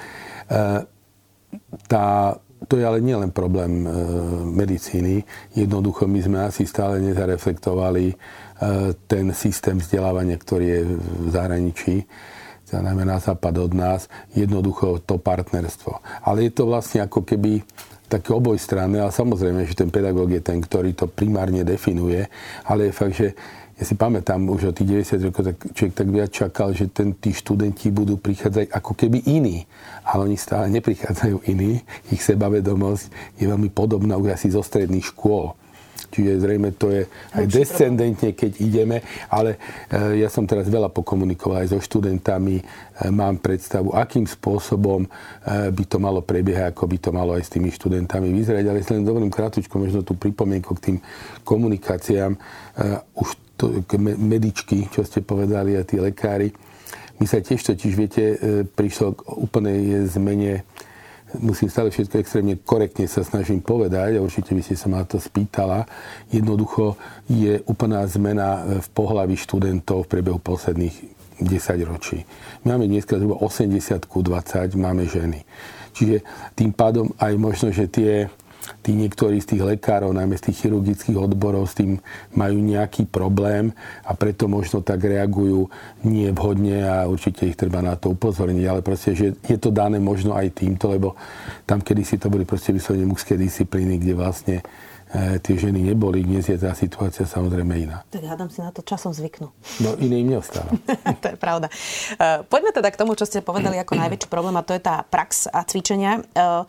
tá, 1.88 2.36
to 2.68 2.76
je 2.76 2.84
ale 2.84 3.00
nielen 3.00 3.32
problém 3.32 3.84
e, 3.84 3.88
medicíny. 4.44 5.24
Jednoducho 5.56 6.04
my 6.04 6.20
sme 6.20 6.38
asi 6.48 6.68
stále 6.68 7.00
nezareflektovali 7.00 8.14
E, 8.58 8.94
ten 9.06 9.30
systém 9.30 9.78
vzdelávania, 9.78 10.34
ktorý 10.34 10.66
je 10.66 10.82
v 10.98 11.28
zahraničí, 11.30 11.94
najmä 12.68 13.06
na 13.06 13.22
západ 13.22 13.54
od 13.64 13.72
nás, 13.72 14.10
jednoducho 14.34 15.00
to 15.06 15.16
partnerstvo. 15.16 16.02
Ale 16.26 16.50
je 16.50 16.52
to 16.52 16.66
vlastne 16.66 17.06
ako 17.06 17.22
keby 17.22 17.62
také 18.10 18.34
obojstranné, 18.34 18.98
ale 18.98 19.14
samozrejme, 19.14 19.62
že 19.62 19.78
ten 19.78 19.94
pedagóg 19.94 20.34
je 20.34 20.42
ten, 20.42 20.58
ktorý 20.58 20.92
to 20.92 21.06
primárne 21.06 21.62
definuje, 21.62 22.26
ale 22.66 22.90
je 22.90 22.92
fakt, 22.92 23.16
že 23.16 23.28
ja 23.78 23.86
si 23.86 23.94
pamätám 23.94 24.42
už 24.50 24.70
od 24.70 24.74
tých 24.74 25.06
90 25.06 25.26
rokov, 25.30 25.42
tak 25.46 25.56
človek 25.70 25.94
tak 25.94 26.08
viac 26.10 26.30
čakal, 26.34 26.68
že 26.74 26.90
ten, 26.90 27.14
tí 27.14 27.30
študenti 27.30 27.94
budú 27.94 28.18
prichádzať 28.18 28.74
ako 28.74 28.92
keby 28.98 29.22
iní. 29.30 29.70
Ale 30.02 30.26
oni 30.26 30.34
stále 30.34 30.66
neprichádzajú 30.74 31.46
iní. 31.46 31.86
Ich 32.10 32.26
sebavedomosť 32.26 33.38
je 33.38 33.46
veľmi 33.46 33.70
podobná 33.70 34.18
už 34.18 34.34
asi 34.34 34.50
zo 34.50 34.66
stredných 34.66 35.14
škôl. 35.14 35.54
Čiže 36.08 36.40
zrejme 36.40 36.72
to 36.80 36.88
je 36.88 37.04
aj 37.36 37.44
descendentne, 37.44 38.32
keď 38.32 38.52
ideme, 38.64 39.04
ale 39.28 39.60
e, 39.92 40.24
ja 40.24 40.32
som 40.32 40.48
teraz 40.48 40.64
veľa 40.72 40.88
pokomunikoval 40.88 41.64
aj 41.64 41.76
so 41.76 41.78
študentami, 41.84 42.56
e, 42.58 42.64
mám 43.12 43.36
predstavu, 43.44 43.92
akým 43.92 44.24
spôsobom 44.24 45.04
e, 45.04 45.08
by 45.68 45.84
to 45.84 46.00
malo 46.00 46.24
prebiehať, 46.24 46.72
ako 46.72 46.88
by 46.88 46.98
to 46.98 47.10
malo 47.12 47.36
aj 47.36 47.44
s 47.44 47.52
tými 47.52 47.68
študentami 47.68 48.32
vyzerať. 48.32 48.64
Ale 48.64 48.80
len 48.80 49.04
dovolím 49.04 49.28
krátko 49.28 49.76
možno 49.76 50.00
tú 50.00 50.16
pripomienku 50.16 50.72
k 50.80 50.84
tým 50.92 50.96
komunikáciám. 51.44 52.32
Už 53.16 53.28
to, 53.58 53.82
medičky, 54.16 54.86
čo 54.88 55.02
ste 55.02 55.20
povedali, 55.20 55.76
a 55.76 55.82
tí 55.82 55.98
lekári. 55.98 56.54
My 57.18 57.26
sa 57.26 57.42
tiež 57.42 57.58
totiž, 57.66 57.92
viete, 57.98 58.38
prišlo 58.78 59.18
k 59.18 59.20
úplnej 59.34 60.06
zmene 60.06 60.62
musím 61.36 61.68
stále 61.68 61.92
všetko 61.92 62.16
extrémne 62.18 62.56
korektne 62.56 63.04
sa 63.04 63.20
snažím 63.20 63.60
povedať, 63.60 64.16
a 64.16 64.24
určite 64.24 64.56
by 64.56 64.62
ste 64.64 64.76
sa 64.80 64.88
ma 64.88 65.04
to 65.04 65.20
spýtala, 65.20 65.84
jednoducho 66.32 66.96
je 67.28 67.60
úplná 67.68 68.00
zmena 68.08 68.80
v 68.80 68.88
pohlaví 68.96 69.36
študentov 69.36 70.08
v 70.08 70.10
priebehu 70.10 70.40
posledných 70.40 70.96
10 71.44 71.84
ročí. 71.86 72.24
Máme 72.66 72.90
dneska 72.90 73.20
zhruba 73.20 73.38
80 73.44 74.08
ku 74.10 74.24
20, 74.24 74.74
máme 74.74 75.06
ženy. 75.06 75.44
Čiže 75.94 76.22
tým 76.54 76.70
pádom 76.70 77.10
aj 77.18 77.32
možno, 77.38 77.68
že 77.74 77.90
tie 77.90 78.30
tí 78.82 78.96
niektorí 78.96 79.40
z 79.40 79.54
tých 79.54 79.62
lekárov, 79.64 80.12
najmä 80.14 80.34
z 80.38 80.50
tých 80.50 80.66
chirurgických 80.66 81.18
odborov, 81.18 81.68
s 81.68 81.78
tým 81.78 82.00
majú 82.34 82.58
nejaký 82.58 83.08
problém 83.08 83.72
a 84.04 84.12
preto 84.14 84.48
možno 84.48 84.80
tak 84.80 85.04
reagujú 85.04 85.68
nie 86.04 86.30
vhodne 86.32 86.84
a 86.84 87.04
určite 87.08 87.48
ich 87.48 87.58
treba 87.58 87.84
na 87.84 87.98
to 87.98 88.14
upozorniť, 88.14 88.64
ale 88.68 88.80
proste, 88.80 89.12
že 89.14 89.26
je 89.44 89.58
to 89.58 89.74
dané 89.74 89.98
možno 90.00 90.34
aj 90.36 90.52
týmto, 90.54 90.90
lebo 90.92 91.18
tam 91.68 91.82
kedysi 91.82 92.16
to 92.16 92.32
boli 92.32 92.48
proste 92.48 92.72
vyslovene 92.72 93.08
mužské 93.08 93.36
disciplíny, 93.36 93.98
kde 94.00 94.14
vlastne 94.16 94.56
e, 95.12 95.38
tie 95.40 95.54
ženy 95.56 95.80
neboli. 95.92 96.24
Dnes 96.24 96.48
je 96.48 96.56
tá 96.56 96.72
situácia 96.76 97.24
samozrejme 97.24 97.72
iná. 97.76 98.04
Tak 98.08 98.24
hádam 98.24 98.48
si 98.52 98.60
na 98.60 98.72
to 98.72 98.84
časom 98.84 99.12
zvyknú. 99.12 99.52
No 99.80 99.88
iné 100.00 100.20
im 100.22 100.36
neostáva. 100.36 100.72
to 101.22 101.26
je 101.34 101.36
pravda. 101.36 101.72
Uh, 102.16 102.44
poďme 102.48 102.72
teda 102.72 102.88
k 102.92 103.00
tomu, 103.00 103.16
čo 103.16 103.24
ste 103.24 103.44
povedali 103.44 103.80
ako 103.80 103.96
najväčší 103.96 104.28
problém 104.28 104.56
a 104.56 104.66
to 104.66 104.76
je 104.76 104.82
tá 104.82 105.04
prax 105.04 105.48
a 105.48 105.64
cvičenia. 105.64 106.24
Uh, 106.36 106.64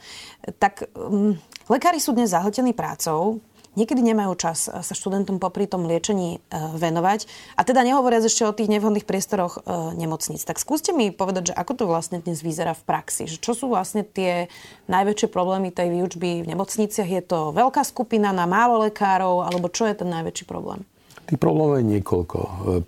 tak 0.57 0.88
um, 0.95 1.35
Lekári 1.69 2.01
sú 2.01 2.17
dnes 2.17 2.34
zahltení 2.34 2.73
prácou, 2.73 3.45
niekedy 3.77 4.01
nemajú 4.01 4.34
čas 4.34 4.65
eh, 4.65 4.82
sa 4.82 4.93
študentom 4.97 5.38
popri 5.38 5.69
tom 5.69 5.86
liečení 5.86 6.41
eh, 6.41 6.58
venovať. 6.73 7.29
A 7.53 7.62
teda 7.62 7.86
nehovoriac 7.86 8.25
ešte 8.25 8.41
o 8.41 8.58
tých 8.58 8.73
nevhodných 8.73 9.05
priestoroch 9.05 9.62
eh, 9.62 9.93
nemocníc. 9.93 10.41
Tak 10.49 10.58
skúste 10.58 10.97
mi 10.97 11.13
povedať, 11.13 11.53
že 11.53 11.58
ako 11.58 11.73
to 11.77 11.86
vlastne 11.86 12.25
dnes 12.25 12.41
vyzerá 12.41 12.73
v 12.73 12.89
praxi. 12.89 13.29
Že 13.29 13.38
čo 13.38 13.53
sú 13.53 13.65
vlastne 13.69 14.01
tie 14.01 14.49
najväčšie 14.89 15.29
problémy 15.29 15.69
tej 15.69 15.93
výučby 15.93 16.41
v 16.41 16.49
nemocniciach? 16.49 17.05
Je 17.05 17.21
to 17.21 17.53
veľká 17.53 17.86
skupina 17.86 18.34
na 18.34 18.49
málo 18.49 18.82
lekárov? 18.89 19.45
Alebo 19.45 19.69
čo 19.69 19.86
je 19.86 19.93
ten 19.93 20.10
najväčší 20.10 20.49
problém? 20.49 20.82
Tých 21.29 21.38
problémov 21.38 21.77
je 21.77 22.01
niekoľko. 22.01 22.38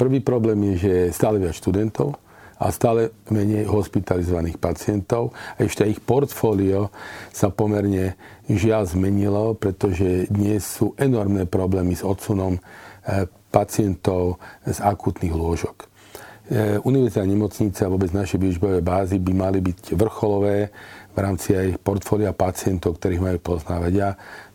Prvý 0.02 0.26
problém 0.26 0.74
je, 0.74 0.89
že 0.89 0.94
stále 1.13 1.38
viac 1.38 1.54
študentov 1.54 2.17
a 2.62 2.70
stále 2.70 3.10
menej 3.34 3.65
hospitalizovaných 3.65 4.62
pacientov. 4.62 5.34
A 5.58 5.65
ešte 5.65 5.82
ich 5.89 5.98
portfólio 5.98 6.94
sa 7.34 7.50
pomerne 7.50 8.13
žiaľ 8.58 8.90
zmenilo, 8.90 9.54
pretože 9.56 10.28
dnes 10.28 10.64
sú 10.66 10.98
enormné 10.98 11.46
problémy 11.48 11.96
s 11.96 12.04
odsunom 12.04 12.58
eh, 12.58 13.28
pacientov 13.52 14.40
z 14.64 14.78
akutných 14.80 15.36
lôžok. 15.36 15.92
Eh, 16.52 16.76
univerzita 16.84 17.24
nemocnice 17.24 17.80
a 17.88 17.92
vôbec 17.92 18.12
naše 18.12 18.36
výžbové 18.36 18.84
bázy 18.84 19.24
by 19.24 19.32
mali 19.32 19.60
byť 19.64 19.96
vrcholové 19.96 20.68
v 21.12 21.18
rámci 21.18 21.56
aj 21.56 21.80
portfólia 21.80 22.36
pacientov, 22.36 23.00
ktorých 23.00 23.24
majú 23.24 23.40
poznávať. 23.40 23.92
Ja 23.96 24.10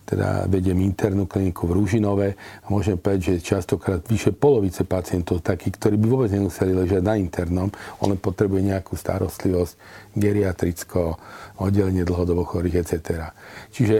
teda 0.06 0.46
vediem 0.46 0.78
internú 0.86 1.26
kliniku 1.26 1.66
v 1.66 1.82
Rúžinove 1.82 2.38
a 2.38 2.66
môžem 2.70 2.94
povedať, 2.94 3.36
že 3.36 3.42
častokrát 3.42 4.06
vyše 4.06 4.30
polovice 4.30 4.86
pacientov 4.86 5.42
takých, 5.42 5.82
ktorí 5.82 5.98
by 5.98 6.06
vôbec 6.06 6.30
nemuseli 6.30 6.70
ležať 6.70 7.02
na 7.02 7.18
internom, 7.18 7.66
on 7.98 8.14
potrebuje 8.14 8.70
nejakú 8.70 8.94
starostlivosť, 8.94 9.74
geriatricko, 10.14 11.18
oddelenie 11.58 12.06
dlhodobo 12.06 12.46
chorých, 12.46 12.86
etc. 12.86 13.34
Čiže 13.74 13.96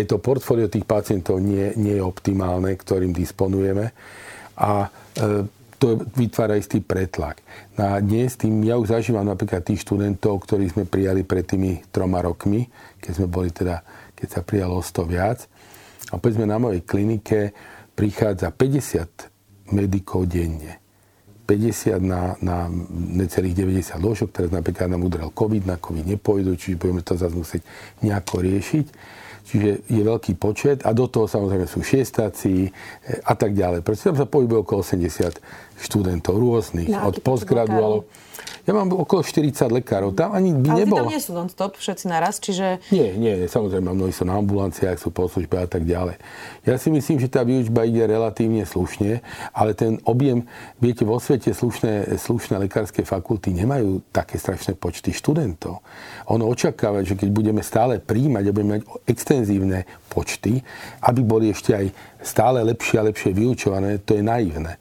aj 0.00 0.04
to 0.08 0.16
portfólio 0.16 0.72
tých 0.72 0.88
pacientov 0.88 1.44
nie, 1.44 1.76
nie 1.76 2.00
je 2.00 2.02
optimálne, 2.02 2.72
ktorým 2.72 3.12
disponujeme 3.12 3.92
a 4.56 4.86
e, 4.86 5.44
to 5.80 5.96
vytvára 5.96 6.60
istý 6.60 6.84
pretlak. 6.84 7.40
No 7.76 7.96
a 7.96 8.04
dnes 8.04 8.36
tým, 8.36 8.60
ja 8.64 8.76
už 8.76 8.92
zažívam 8.92 9.24
napríklad 9.24 9.64
tých 9.64 9.80
študentov, 9.84 10.44
ktorých 10.44 10.76
sme 10.76 10.84
prijali 10.84 11.24
pred 11.24 11.44
tými 11.44 11.80
troma 11.88 12.20
rokmi, 12.20 12.68
keď 13.00 13.12
sme 13.16 13.26
boli 13.28 13.48
teda 13.48 13.80
keď 14.20 14.28
sa 14.28 14.40
prijalo 14.44 14.84
100 14.84 15.08
viac. 15.08 15.38
A 16.08 16.16
povedzme 16.16 16.48
na 16.48 16.56
mojej 16.56 16.80
klinike 16.80 17.52
prichádza 17.92 18.48
50 18.48 19.74
medikov 19.76 20.24
denne. 20.26 20.80
50 21.50 21.98
na, 21.98 22.38
na 22.38 22.70
necelých 22.94 23.58
90 23.82 23.98
ložok, 23.98 24.30
teraz 24.30 24.54
napríklad 24.54 24.86
nám 24.86 25.02
udrel 25.02 25.34
COVID, 25.34 25.66
na 25.66 25.76
COVID 25.82 26.06
nepôjdu, 26.06 26.54
čiže 26.54 26.78
budeme 26.78 27.02
to 27.02 27.18
zase 27.18 27.34
musieť 27.34 27.62
nejako 28.06 28.46
riešiť. 28.46 28.86
Čiže 29.50 29.70
je 29.90 30.02
veľký 30.06 30.38
počet 30.38 30.86
a 30.86 30.94
do 30.94 31.10
toho 31.10 31.26
samozrejme 31.26 31.66
sú 31.66 31.82
šiestáci 31.82 32.52
e, 32.62 33.18
a 33.26 33.34
tak 33.34 33.50
ďalej. 33.50 33.82
Proste 33.82 34.14
tam 34.14 34.18
sa 34.20 34.30
pohybuje 34.30 34.62
okolo 34.62 34.86
80 34.86 35.42
študentov 35.80 36.38
rôznych, 36.38 36.86
no, 36.86 37.10
od 37.10 37.18
postgraduálov. 37.18 38.06
Ja 38.68 38.76
mám 38.76 38.92
okolo 38.92 39.24
40 39.24 39.72
lekárov. 39.80 40.12
Tam 40.12 40.36
ani 40.36 40.52
by 40.52 40.68
Ale 40.72 40.78
nebolo. 40.84 41.08
Ale 41.08 41.14
nie 41.16 41.22
sú 41.22 41.32
non-stop 41.32 41.80
všetci 41.80 42.04
naraz, 42.10 42.36
čiže... 42.42 42.80
Nie, 42.92 43.16
nie, 43.16 43.48
samozrejme, 43.48 43.92
mnohí 43.92 44.12
sú 44.12 44.28
na 44.28 44.36
ambulanciách, 44.36 45.00
sú 45.00 45.08
po 45.08 45.28
službe 45.28 45.56
a 45.56 45.68
tak 45.68 45.88
ďalej. 45.88 46.20
Ja 46.68 46.76
si 46.76 46.92
myslím, 46.92 47.16
že 47.16 47.32
tá 47.32 47.40
výučba 47.40 47.88
ide 47.88 48.04
relatívne 48.04 48.68
slušne, 48.68 49.24
ale 49.56 49.72
ten 49.72 49.96
objem, 50.04 50.44
viete, 50.76 51.08
vo 51.08 51.16
svete 51.16 51.56
slušné, 51.56 52.20
slušné 52.20 52.60
lekárske 52.60 53.00
fakulty 53.02 53.56
nemajú 53.56 54.04
také 54.12 54.36
strašné 54.36 54.76
počty 54.76 55.16
študentov. 55.16 55.80
Ono 56.28 56.44
očakáva, 56.48 57.00
že 57.00 57.16
keď 57.16 57.28
budeme 57.32 57.62
stále 57.64 57.96
príjmať 57.96 58.44
a 58.44 58.54
budeme 58.54 58.72
mať 58.78 58.82
extenzívne 59.08 59.88
počty, 60.12 60.60
aby 61.00 61.20
boli 61.24 61.54
ešte 61.54 61.72
aj 61.72 61.86
stále 62.20 62.60
lepšie 62.60 63.00
a 63.00 63.06
lepšie 63.08 63.30
vyučované, 63.32 64.02
to 64.04 64.18
je 64.18 64.22
naivné. 64.22 64.76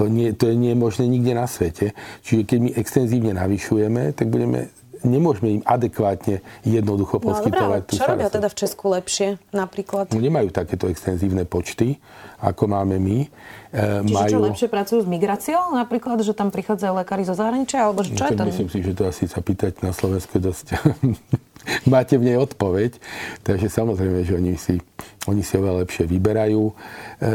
To, 0.00 0.08
nie, 0.08 0.32
to 0.32 0.48
je 0.48 0.56
nie 0.56 0.72
možné 0.72 1.04
nikde 1.04 1.36
na 1.36 1.44
svete. 1.44 1.92
Čiže 2.24 2.48
keď 2.48 2.58
my 2.64 2.70
extenzívne 2.72 3.32
navyšujeme, 3.36 4.16
tak 4.16 4.32
budeme 4.32 4.72
nemôžeme 5.04 5.60
im 5.60 5.62
adekvátne 5.64 6.44
jednoducho 6.64 7.20
no, 7.20 7.32
poskytovať 7.32 7.80
dobré, 7.84 7.88
tú 7.88 7.94
čo 7.96 8.04
robia 8.04 8.28
teda 8.28 8.48
v 8.52 8.56
Česku 8.56 8.84
lepšie 8.92 9.28
napríklad? 9.52 10.12
No, 10.12 10.20
nemajú 10.20 10.52
takéto 10.52 10.92
extenzívne 10.92 11.48
počty, 11.48 11.96
ako 12.40 12.68
máme 12.68 13.00
my. 13.00 13.18
E, 13.24 14.04
Čiže 14.04 14.12
majú... 14.12 14.32
čo 14.32 14.40
lepšie 14.44 14.68
pracujú 14.68 15.00
s 15.04 15.08
migráciou 15.08 15.72
napríklad, 15.72 16.20
že 16.20 16.36
tam 16.36 16.52
prichádzajú 16.52 16.92
lekári 17.00 17.24
zo 17.24 17.32
zahraničia? 17.32 17.88
Alebo 17.88 18.04
čo 18.04 18.12
no, 18.12 18.28
je 18.28 18.36
to? 18.36 18.44
Myslím 18.44 18.72
si, 18.72 18.78
že 18.84 18.92
to 18.92 19.04
asi 19.08 19.24
sa 19.24 19.40
pýtať 19.40 19.80
na 19.80 19.96
Slovensku 19.96 20.36
dosť 20.36 20.76
máte 21.92 22.16
v 22.16 22.32
nej 22.32 22.36
odpoveď. 22.40 22.96
Takže 23.44 23.68
samozrejme, 23.68 24.24
že 24.24 24.36
oni 24.36 24.54
si, 24.56 24.80
oni 25.28 25.42
si 25.44 25.54
oveľa 25.56 25.84
lepšie 25.84 26.04
vyberajú, 26.08 26.62
e, 26.66 26.74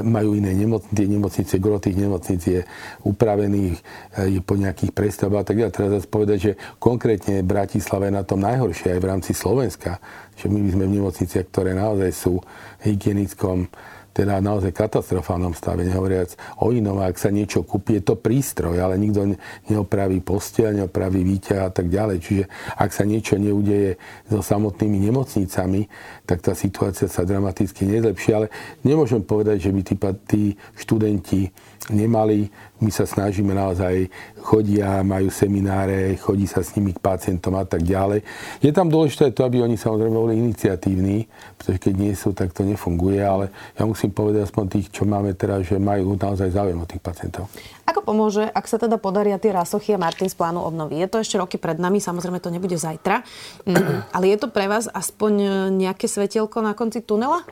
majú 0.02 0.34
iné 0.38 0.52
nemocnice, 0.54 1.06
nemocnice, 1.06 1.54
gro 1.62 1.78
tých 1.78 1.98
nemocnic 1.98 2.42
je 2.42 2.62
upravených, 3.06 3.76
e, 4.18 4.38
je 4.38 4.42
po 4.42 4.58
nejakých 4.58 4.92
prestavbách. 4.92 5.46
Tak 5.46 5.58
ja 5.58 5.70
teraz 5.70 5.90
zase 6.02 6.08
povedať, 6.10 6.38
že 6.38 6.52
konkrétne 6.82 7.46
Bratislava 7.46 8.10
je 8.10 8.18
na 8.18 8.26
tom 8.26 8.42
najhoršie 8.42 8.98
aj 8.98 9.00
v 9.02 9.10
rámci 9.10 9.32
Slovenska. 9.34 10.02
Že 10.36 10.52
my 10.52 10.60
by 10.66 10.70
sme 10.74 10.86
v 10.86 10.96
nemocniciach, 11.00 11.46
ktoré 11.50 11.72
naozaj 11.78 12.12
sú 12.12 12.42
hygienickom 12.84 13.70
teda 14.16 14.40
naozaj 14.40 14.72
katastrofálnom 14.72 15.52
stave, 15.52 15.84
nehovoriac 15.84 16.40
o 16.64 16.72
inom, 16.72 17.04
ak 17.04 17.20
sa 17.20 17.28
niečo 17.36 17.68
kúpi, 17.68 18.00
je 18.00 18.08
to 18.08 18.16
prístroj, 18.16 18.80
ale 18.80 18.96
nikto 18.96 19.36
neopraví 19.68 20.24
postiel, 20.24 20.72
neopraví 20.72 21.20
výťah 21.20 21.68
a 21.68 21.72
tak 21.76 21.92
ďalej. 21.92 22.18
Čiže 22.24 22.44
ak 22.80 22.96
sa 22.96 23.04
niečo 23.04 23.36
neudeje 23.36 24.00
so 24.32 24.40
samotnými 24.40 25.04
nemocnicami, 25.12 25.92
tak 26.24 26.40
tá 26.40 26.56
situácia 26.56 27.12
sa 27.12 27.28
dramaticky 27.28 27.84
nezlepší. 27.84 28.32
Ale 28.32 28.48
nemôžem 28.88 29.20
povedať, 29.20 29.68
že 29.68 29.72
by 29.76 29.82
tí, 29.84 29.96
tí 30.32 30.44
študenti 30.80 31.52
nemali. 31.90 32.50
My 32.84 32.92
sa 32.92 33.08
snažíme 33.08 33.56
naozaj, 33.56 34.12
chodia, 34.44 35.00
majú 35.02 35.32
semináre, 35.32 36.20
chodí 36.20 36.44
sa 36.44 36.60
s 36.60 36.76
nimi 36.76 36.92
k 36.92 37.00
pacientom 37.00 37.56
a 37.56 37.64
tak 37.64 37.88
ďalej. 37.88 38.22
Je 38.60 38.72
tam 38.76 38.92
dôležité 38.92 39.32
to, 39.32 39.48
aby 39.48 39.64
oni 39.64 39.80
samozrejme 39.80 40.14
boli 40.14 40.36
iniciatívni, 40.36 41.26
pretože 41.56 41.80
keď 41.80 41.94
nie 41.96 42.14
sú, 42.14 42.36
tak 42.36 42.52
to 42.52 42.68
nefunguje, 42.68 43.24
ale 43.24 43.50
ja 43.80 43.88
musím 43.88 44.12
povedať 44.12 44.50
aspoň 44.50 44.64
tých, 44.70 44.88
čo 44.92 45.08
máme 45.08 45.34
teraz, 45.40 45.66
že 45.66 45.80
majú 45.80 46.20
naozaj 46.20 46.52
záujem 46.52 46.78
o 46.78 46.90
tých 46.90 47.02
pacientov. 47.02 47.48
Ako 47.86 48.02
pomôže, 48.02 48.44
ak 48.44 48.66
sa 48.66 48.82
teda 48.82 49.00
podaria 49.00 49.40
tie 49.40 49.56
rasochy 49.56 49.96
a 49.96 50.02
Martin 50.02 50.28
z 50.28 50.36
plánu 50.36 50.62
obnovy? 50.62 51.00
Je 51.00 51.08
to 51.08 51.22
ešte 51.22 51.40
roky 51.40 51.56
pred 51.56 51.80
nami, 51.80 52.04
samozrejme 52.04 52.44
to 52.44 52.52
nebude 52.52 52.76
zajtra, 52.76 53.24
mm, 53.66 54.12
ale 54.16 54.26
je 54.34 54.38
to 54.42 54.52
pre 54.52 54.68
vás 54.68 54.90
aspoň 54.92 55.34
nejaké 55.74 56.10
svetielko 56.10 56.60
na 56.60 56.76
konci 56.76 57.02
tunela? 57.06 57.46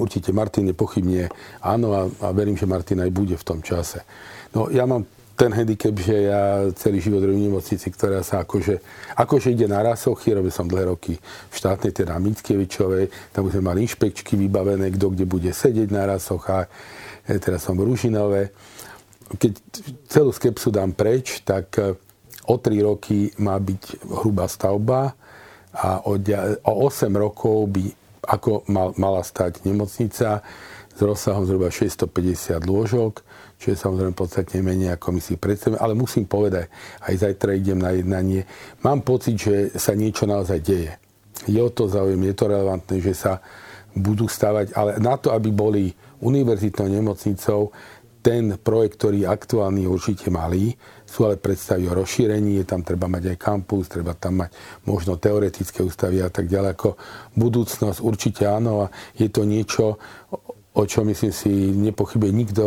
Určite 0.00 0.32
Martin 0.32 0.72
nepochybne 0.72 1.28
áno 1.60 1.92
a, 1.92 2.02
a 2.08 2.28
verím, 2.32 2.56
že 2.56 2.64
Martin 2.64 3.04
aj 3.04 3.10
bude 3.12 3.36
v 3.36 3.44
tom 3.44 3.60
čase. 3.60 4.02
No 4.56 4.72
ja 4.72 4.88
mám 4.88 5.04
ten 5.40 5.56
handicap, 5.56 5.96
že 5.96 6.28
ja 6.28 6.68
celý 6.76 7.00
život 7.00 7.24
robím 7.24 7.48
nemocnici, 7.48 7.88
ktorá 7.88 8.20
sa 8.20 8.44
akože, 8.44 8.76
akože 9.16 9.56
ide 9.56 9.64
na 9.64 9.80
rasochy, 9.80 10.36
robil 10.36 10.52
som 10.52 10.68
dlhé 10.68 10.92
roky 10.92 11.16
v 11.16 11.54
štátnej, 11.56 11.96
teda 11.96 12.20
Mickievičovej, 12.20 13.32
tam 13.32 13.48
sme 13.48 13.64
mali 13.64 13.88
inšpekčky 13.88 14.36
vybavené, 14.36 14.92
kto 14.92 15.16
kde 15.16 15.24
bude 15.24 15.48
sedieť 15.48 15.88
na 15.88 16.04
rasochách, 16.12 16.68
e, 17.24 17.40
teraz 17.40 17.64
som 17.64 17.72
v 17.72 17.88
Ružinové. 17.88 18.52
Keď 19.32 19.52
celú 20.12 20.28
skepsu 20.28 20.68
dám 20.68 20.92
preč, 20.92 21.40
tak 21.40 21.72
e, 21.80 21.96
o 22.44 22.60
3 22.60 22.76
roky 22.84 23.32
má 23.40 23.56
byť 23.56 24.12
hrubá 24.20 24.44
stavba 24.44 25.16
a 25.72 26.04
o 26.04 26.20
8 26.84 27.08
rokov 27.16 27.64
by 27.72 27.99
ako 28.24 28.64
mal, 28.68 28.92
mala 29.00 29.24
stať 29.24 29.64
nemocnica 29.64 30.44
s 30.90 31.00
rozsahom 31.00 31.48
zhruba 31.48 31.72
650 31.72 32.60
lôžok, 32.66 33.24
čo 33.56 33.66
je 33.72 33.76
samozrejme 33.76 34.12
podstatne 34.12 34.60
menej, 34.60 34.96
ako 34.96 35.16
my 35.16 35.20
si 35.20 35.40
predstavíme. 35.40 35.80
Ale 35.80 35.96
musím 35.96 36.28
povedať, 36.28 36.68
aj 37.04 37.14
zajtra 37.24 37.56
idem 37.56 37.80
na 37.80 37.96
jednanie, 37.96 38.44
mám 38.84 39.00
pocit, 39.00 39.40
že 39.40 39.72
sa 39.80 39.96
niečo 39.96 40.28
naozaj 40.28 40.60
deje. 40.60 40.92
Je 41.48 41.60
o 41.60 41.72
to 41.72 41.88
záujem, 41.88 42.20
je 42.20 42.34
to 42.36 42.52
relevantné, 42.52 42.96
že 43.00 43.16
sa 43.16 43.40
budú 43.96 44.30
stavať, 44.30 44.76
ale 44.76 45.02
na 45.02 45.18
to, 45.18 45.34
aby 45.34 45.50
boli 45.50 45.90
univerzitnou 46.20 46.86
nemocnicou, 46.86 47.72
ten 48.20 48.60
projekt, 48.60 49.00
ktorý 49.00 49.24
je 49.24 49.32
aktuálny, 49.32 49.84
je 49.84 49.90
určite 49.90 50.28
malý. 50.28 50.76
Sú 51.08 51.26
ale 51.26 51.40
predstavy 51.40 51.88
o 51.88 51.96
rozšírení, 51.96 52.60
je 52.60 52.66
tam 52.68 52.84
treba 52.84 53.08
mať 53.08 53.34
aj 53.34 53.38
kampus, 53.40 53.88
treba 53.90 54.14
tam 54.14 54.44
mať 54.44 54.50
možno 54.86 55.16
teoretické 55.16 55.82
ústavy 55.82 56.20
a 56.22 56.30
tak 56.30 56.46
ďalej. 56.46 56.76
Ako 56.76 56.90
budúcnosť 57.34 57.98
určite 58.04 58.46
áno 58.46 58.86
a 58.86 58.92
je 59.16 59.26
to 59.32 59.42
niečo, 59.48 59.98
o 60.70 60.86
čo 60.86 61.02
myslím 61.02 61.34
si 61.34 61.50
nepochybuje 61.74 62.30
nikto 62.30 62.62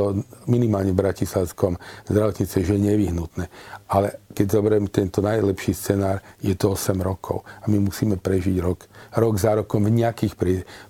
minimálne 0.51 0.91
v 0.91 0.99
Bratislavskom 0.99 1.79
zdravotnice, 2.03 2.59
že 2.59 2.75
je 2.75 2.87
nevyhnutné. 2.91 3.47
Ale 3.87 4.27
keď 4.35 4.45
zoberiem 4.59 4.91
tento 4.91 5.23
najlepší 5.23 5.71
scenár, 5.71 6.19
je 6.43 6.51
to 6.57 6.75
8 6.75 6.99
rokov 6.99 7.47
a 7.63 7.69
my 7.71 7.79
musíme 7.79 8.19
prežiť 8.19 8.59
rok, 8.59 8.83
rok 9.15 9.35
za 9.39 9.55
rokom 9.55 9.87
v 9.87 10.03
nejakých 10.03 10.35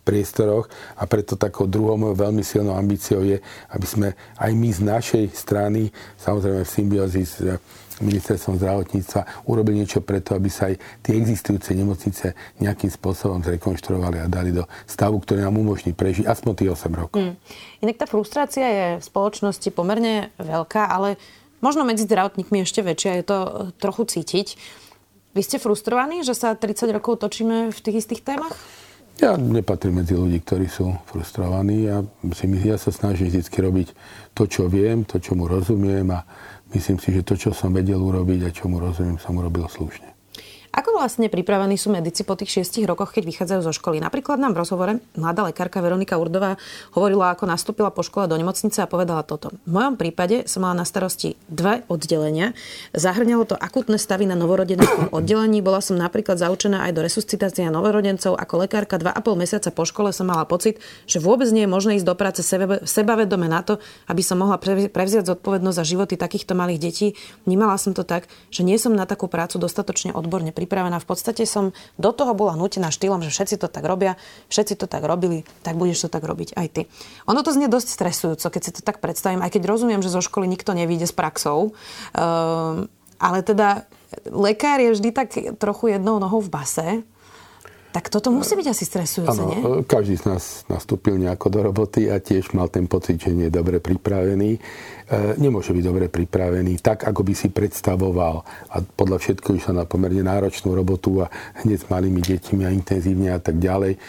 priestoroch 0.01 0.65
a 0.97 1.05
preto 1.05 1.37
takou 1.37 1.69
druhou 1.69 2.01
mojou 2.01 2.17
veľmi 2.17 2.41
silnou 2.41 2.73
ambíciou 2.73 3.21
je, 3.21 3.37
aby 3.69 3.85
sme 3.85 4.07
aj 4.41 4.51
my 4.55 4.69
z 4.73 4.81
našej 4.81 5.25
strany, 5.37 5.93
samozrejme 6.17 6.65
v 6.65 6.73
symbiózi 6.73 7.21
s 7.29 7.35
ministerstvom 8.01 8.57
zdravotníctva 8.57 9.45
urobili 9.45 9.85
niečo 9.85 10.01
preto, 10.01 10.33
aby 10.33 10.49
sa 10.49 10.73
aj 10.73 10.81
tie 11.05 11.13
existujúce 11.13 11.75
nemocnice 11.77 12.33
nejakým 12.57 12.89
spôsobom 12.89 13.45
zrekonštruovali 13.45 14.23
a 14.23 14.31
dali 14.31 14.49
do 14.49 14.65
stavu, 14.89 15.21
ktorý 15.21 15.45
nám 15.45 15.61
umožní 15.61 15.93
prežiť 15.93 16.25
aspoň 16.25 16.51
tých 16.57 16.71
8 16.73 16.89
rokov. 16.95 17.19
Mm. 17.21 17.35
Inak 17.85 18.01
tá 18.01 18.05
frustrácia 18.09 18.65
je 18.65 18.87
v 18.97 19.03
spoločnosti 19.03 19.69
pomerne 19.75 20.33
veľká, 20.41 20.89
ale 20.89 21.21
možno 21.61 21.85
medzi 21.85 22.09
zdravotníkmi 22.09 22.65
ešte 22.65 22.81
väčšia, 22.81 23.21
je 23.21 23.25
to 23.27 23.37
e, 23.37 23.51
trochu 23.77 24.03
cítiť. 24.09 24.47
Vy 25.33 25.41
ste 25.41 25.57
frustrovaní, 25.57 26.21
že 26.21 26.37
sa 26.37 26.53
30 26.53 26.93
rokov 26.93 27.21
točíme 27.21 27.73
v 27.73 27.79
tých 27.81 28.05
istých 28.05 28.21
témach? 28.21 28.53
Ja 29.21 29.37
nepatrím 29.37 30.01
medzi 30.01 30.17
ľudí, 30.17 30.41
ktorí 30.41 30.65
sú 30.65 30.97
frustrovaní. 31.05 31.85
Ja, 31.85 32.01
si, 32.33 32.49
ja 32.65 32.81
sa 32.81 32.89
snažím 32.89 33.29
vždy 33.29 33.45
robiť 33.45 33.87
to, 34.33 34.49
čo 34.49 34.65
viem, 34.65 35.05
to, 35.05 35.21
čo 35.21 35.37
mu 35.37 35.45
rozumiem 35.45 36.09
a 36.09 36.25
myslím 36.73 36.97
si, 37.01 37.09
že 37.13 37.25
to, 37.25 37.33
čo 37.33 37.49
som 37.53 37.73
vedel 37.73 37.97
urobiť 37.97 38.39
a 38.45 38.53
čo 38.53 38.69
mu 38.69 38.77
rozumiem, 38.77 39.17
som 39.17 39.37
urobil 39.37 39.65
slušne. 39.65 40.12
Ako 40.73 40.97
vlastne 40.97 41.29
pripravení 41.29 41.77
sú 41.77 41.93
medici 41.93 42.25
po 42.25 42.33
tých 42.33 42.49
šiestich 42.49 42.89
rokoch, 42.89 43.13
keď 43.13 43.29
vychádzajú 43.29 43.61
zo 43.61 43.77
školy? 43.77 44.01
Napríklad 44.01 44.41
nám 44.41 44.57
v 44.57 44.65
rozhovore 44.65 44.93
mladá 45.13 45.45
lekárka 45.45 45.85
Veronika 45.85 46.17
Urdová 46.17 46.57
hovorila, 46.97 47.29
ako 47.29 47.45
nastúpila 47.45 47.93
po 47.93 48.01
škole 48.01 48.25
do 48.25 48.33
nemocnice 48.33 48.81
a 48.81 48.89
povedala 48.89 49.21
toto. 49.21 49.53
V 49.69 49.71
mojom 49.71 50.01
prípade 50.01 50.49
som 50.49 50.65
mala 50.65 50.81
na 50.81 50.85
starosti 50.89 51.37
dve 51.45 51.85
oddelenia. 51.93 52.57
Zahrňalo 52.89 53.45
to 53.45 53.53
akutné 53.53 54.01
stavy 54.01 54.25
na 54.25 54.33
novorodenskom 54.33 55.13
oddelení. 55.21 55.61
Bola 55.61 55.77
som 55.77 55.93
napríklad 55.93 56.41
zaučená 56.41 56.89
aj 56.89 56.97
do 56.97 57.05
resuscitácie 57.05 57.69
novorodencov. 57.69 58.33
Ako 58.33 58.65
lekárka 58.65 58.97
2,5 58.97 59.13
mesiaca 59.37 59.69
po 59.69 59.85
škole 59.85 60.09
som 60.09 60.25
mala 60.25 60.49
pocit, 60.49 60.81
že 61.05 61.21
vôbec 61.21 61.53
nie 61.53 61.63
je 61.63 61.69
možné 61.69 62.01
ísť 62.01 62.09
do 62.09 62.17
práce 62.17 62.41
sebavedome 62.81 63.45
na 63.45 63.61
to, 63.61 63.77
aby 64.09 64.25
som 64.25 64.41
mohla 64.41 64.57
prevziať 64.89 65.37
zodpovednosť 65.37 65.77
za 65.77 65.85
životy 65.85 66.17
takýchto 66.17 66.57
malých 66.57 66.81
detí. 66.81 67.07
Vnímala 67.45 67.77
som 67.77 67.93
to 67.93 68.01
tak, 68.01 68.25
že 68.49 68.65
nie 68.65 68.81
som 68.81 68.97
na 68.97 69.05
takú 69.05 69.29
prácu 69.29 69.61
dostatočne 69.61 70.17
odborne 70.17 70.49
pripravená. 70.63 71.03
V 71.03 71.07
podstate 71.11 71.43
som 71.43 71.75
do 71.99 72.15
toho 72.15 72.31
bola 72.31 72.55
nutená 72.55 72.87
štýlom, 72.87 73.19
že 73.19 73.35
všetci 73.35 73.59
to 73.59 73.67
tak 73.67 73.83
robia, 73.83 74.15
všetci 74.47 74.79
to 74.79 74.87
tak 74.87 75.03
robili, 75.03 75.43
tak 75.67 75.75
budeš 75.75 76.07
to 76.07 76.09
tak 76.09 76.23
robiť 76.23 76.55
aj 76.55 76.67
ty. 76.71 76.81
Ono 77.27 77.43
to 77.43 77.51
znie 77.51 77.67
dosť 77.67 77.89
stresujúco, 77.91 78.47
keď 78.47 78.61
si 78.63 78.71
to 78.71 78.81
tak 78.81 79.03
predstavím, 79.03 79.43
aj 79.43 79.59
keď 79.59 79.67
rozumiem, 79.67 79.99
že 79.99 80.07
zo 80.07 80.23
školy 80.23 80.47
nikto 80.47 80.71
nevíde 80.71 81.03
s 81.03 81.11
praxou. 81.11 81.75
Um, 82.15 82.87
ale 83.19 83.43
teda 83.43 83.83
lekár 84.31 84.79
je 84.79 84.95
vždy 84.95 85.09
tak 85.11 85.27
trochu 85.59 85.99
jednou 85.99 86.19
nohou 86.23 86.39
v 86.39 86.51
base. 86.51 86.87
Tak 87.93 88.09
toto 88.09 88.33
musí 88.33 88.57
byť 88.57 88.67
asi 88.73 88.89
stresujúce, 88.89 89.37
ano, 89.37 89.53
nie? 89.53 89.59
Každý 89.85 90.17
z 90.17 90.25
nás 90.25 90.65
nastúpil 90.65 91.13
nejako 91.21 91.47
do 91.53 91.59
roboty 91.61 92.09
a 92.09 92.17
tiež 92.17 92.49
mal 92.57 92.65
ten 92.65 92.89
pocit, 92.89 93.21
že 93.21 93.29
nie 93.29 93.47
je 93.47 93.53
dobre 93.53 93.77
pripravený. 93.77 94.57
E, 94.57 94.59
nemôže 95.37 95.77
byť 95.77 95.83
dobre 95.85 96.09
pripravený 96.09 96.81
tak, 96.81 97.05
ako 97.05 97.21
by 97.21 97.33
si 97.37 97.53
predstavoval. 97.53 98.41
A 98.73 98.81
podľa 98.81 99.21
všetkého 99.21 99.61
išla 99.61 99.73
na 99.77 99.85
pomerne 99.85 100.25
náročnú 100.25 100.73
robotu 100.73 101.21
a 101.21 101.29
hneď 101.61 101.85
s 101.85 101.89
malými 101.93 102.17
deťmi 102.17 102.65
a 102.65 102.73
intenzívne 102.73 103.29
a 103.29 103.37
tak 103.37 103.61
ďalej. 103.61 103.93
E, 103.93 103.99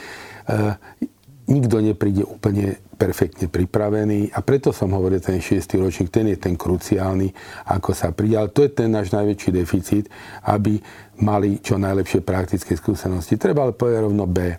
nikto 1.45 1.81
nepríde 1.81 2.25
úplne 2.25 2.81
perfektne 2.95 3.51
pripravený 3.51 4.33
a 4.33 4.41
preto 4.41 4.73
som 4.73 4.95
hovoril, 4.95 5.21
ten 5.21 5.43
6. 5.43 5.61
ročník, 5.77 6.09
ten 6.09 6.31
je 6.31 6.39
ten 6.41 6.55
kruciálny, 6.57 7.29
ako 7.69 7.91
sa 7.93 8.15
príde. 8.15 8.39
Ale 8.39 8.55
to 8.55 8.65
je 8.65 8.73
ten 8.73 8.89
náš 8.89 9.13
najväčší 9.13 9.51
deficit, 9.53 10.09
aby 10.49 10.79
mali 11.21 11.61
čo 11.61 11.77
najlepšie 11.77 12.25
praktické 12.25 12.79
skúsenosti. 12.79 13.37
Treba 13.37 13.67
ale 13.67 13.77
povedať 13.77 14.01
rovno 14.09 14.25
B. 14.25 14.57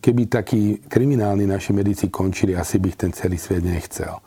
Keby 0.00 0.22
takí 0.30 0.82
kriminálni 0.86 1.44
naši 1.44 1.74
medici 1.76 2.08
končili, 2.08 2.56
asi 2.56 2.80
by 2.80 2.86
ich 2.88 2.98
ten 2.98 3.12
celý 3.12 3.36
svet 3.36 3.62
nechcel. 3.62 4.22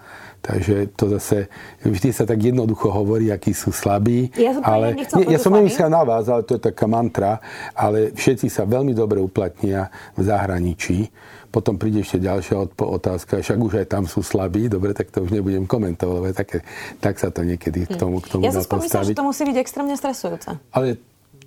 Takže 0.46 0.94
to 0.94 1.10
zase, 1.18 1.50
vždy 1.82 2.14
sa 2.14 2.30
tak 2.30 2.38
jednoducho 2.38 2.94
hovorí, 2.94 3.34
akí 3.34 3.50
sú 3.50 3.74
slabí. 3.74 4.30
Ja 4.38 4.54
som 4.54 4.62
ale, 4.62 4.94
nie, 4.94 5.34
ja 5.34 5.40
som 5.42 5.50
nemyslel 5.50 5.90
na 5.90 6.06
vás, 6.06 6.30
ale 6.30 6.46
to 6.46 6.62
je 6.62 6.70
taká 6.70 6.86
mantra, 6.86 7.42
ale 7.74 8.14
všetci 8.14 8.46
sa 8.46 8.62
veľmi 8.70 8.94
dobre 8.94 9.18
uplatnia 9.18 9.90
v 10.14 10.22
zahraničí 10.22 11.10
potom 11.56 11.80
príde 11.80 12.04
ešte 12.04 12.20
ďalšia 12.20 12.76
otázka, 12.76 13.40
však 13.40 13.56
už 13.56 13.74
aj 13.80 13.88
tam 13.88 14.04
sú 14.12 14.20
slabí, 14.20 14.68
dobre, 14.68 14.92
tak 14.92 15.08
to 15.08 15.24
už 15.24 15.32
nebudem 15.32 15.64
komentovať, 15.64 16.12
lebo 16.20 16.28
také, 16.36 16.68
tak 17.00 17.16
sa 17.16 17.32
to 17.32 17.48
niekedy 17.48 17.88
k 17.88 17.96
tomu, 17.96 18.20
k 18.20 18.28
tomu 18.28 18.44
Ja 18.44 18.52
som 18.52 18.68
postaviť. 18.68 19.16
že 19.16 19.20
to 19.20 19.24
musí 19.24 19.48
byť 19.48 19.56
extrémne 19.56 19.96
stresujúce. 19.96 20.60
Ale 20.76 21.00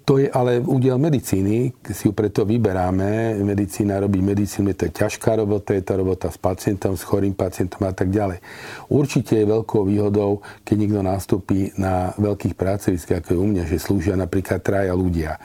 To 0.08 0.16
je 0.16 0.24
ale 0.32 0.64
údel 0.64 0.96
medicíny, 0.96 1.68
si 1.92 2.08
ju 2.08 2.16
preto 2.16 2.48
vyberáme. 2.48 3.36
Medicína 3.44 4.00
robí 4.00 4.24
medicínu, 4.24 4.72
to 4.72 4.88
je 4.88 5.04
ťažká 5.04 5.36
robota, 5.36 5.76
je 5.76 5.84
to 5.84 6.00
robota 6.00 6.32
s 6.32 6.40
pacientom, 6.40 6.96
s 6.96 7.04
chorým 7.04 7.36
pacientom 7.36 7.84
a 7.84 7.92
tak 7.92 8.08
ďalej. 8.08 8.40
Určite 8.88 9.36
je 9.36 9.44
veľkou 9.44 9.84
výhodou, 9.84 10.40
keď 10.64 10.76
niekto 10.80 11.04
nastúpi 11.04 11.76
na 11.76 12.16
veľkých 12.16 12.56
pracoviskách, 12.56 13.20
ako 13.20 13.36
je 13.36 13.42
u 13.44 13.46
mňa, 13.52 13.64
že 13.68 13.76
slúžia 13.76 14.16
napríklad 14.16 14.64
traja 14.64 14.96
ľudia 14.96 15.36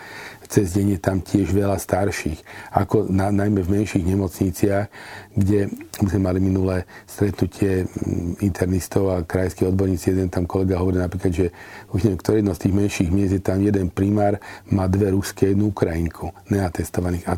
cez 0.48 0.74
deň 0.76 0.98
je 0.98 1.00
tam 1.00 1.18
tiež 1.20 1.52
veľa 1.52 1.78
starších, 1.80 2.40
ako 2.76 3.10
na, 3.10 3.30
najmä 3.30 3.64
v 3.64 3.82
menších 3.82 4.06
nemocniciach, 4.06 4.86
kde 5.34 5.72
sme 5.98 6.20
mali 6.22 6.40
minulé 6.44 6.86
stretnutie 7.08 7.86
mm, 7.86 8.44
internistov 8.44 9.10
a 9.14 9.26
krajských 9.26 9.70
odborníci. 9.70 10.14
Jeden 10.14 10.30
tam 10.30 10.46
kolega 10.46 10.80
hovorí 10.80 11.00
napríklad, 11.00 11.32
že 11.34 11.48
už 11.92 12.06
neviem, 12.06 12.20
ktorý 12.20 12.40
z 12.54 12.64
tých 12.70 12.76
menších 12.76 13.10
miest 13.10 13.34
je 13.34 13.42
tam 13.42 13.60
jeden 13.64 13.90
primár, 13.90 14.38
má 14.70 14.86
dve 14.86 15.16
ruské, 15.16 15.52
jednu 15.54 15.74
Ukrajinku, 15.74 16.34
neatestovaných. 16.52 17.26
A 17.30 17.34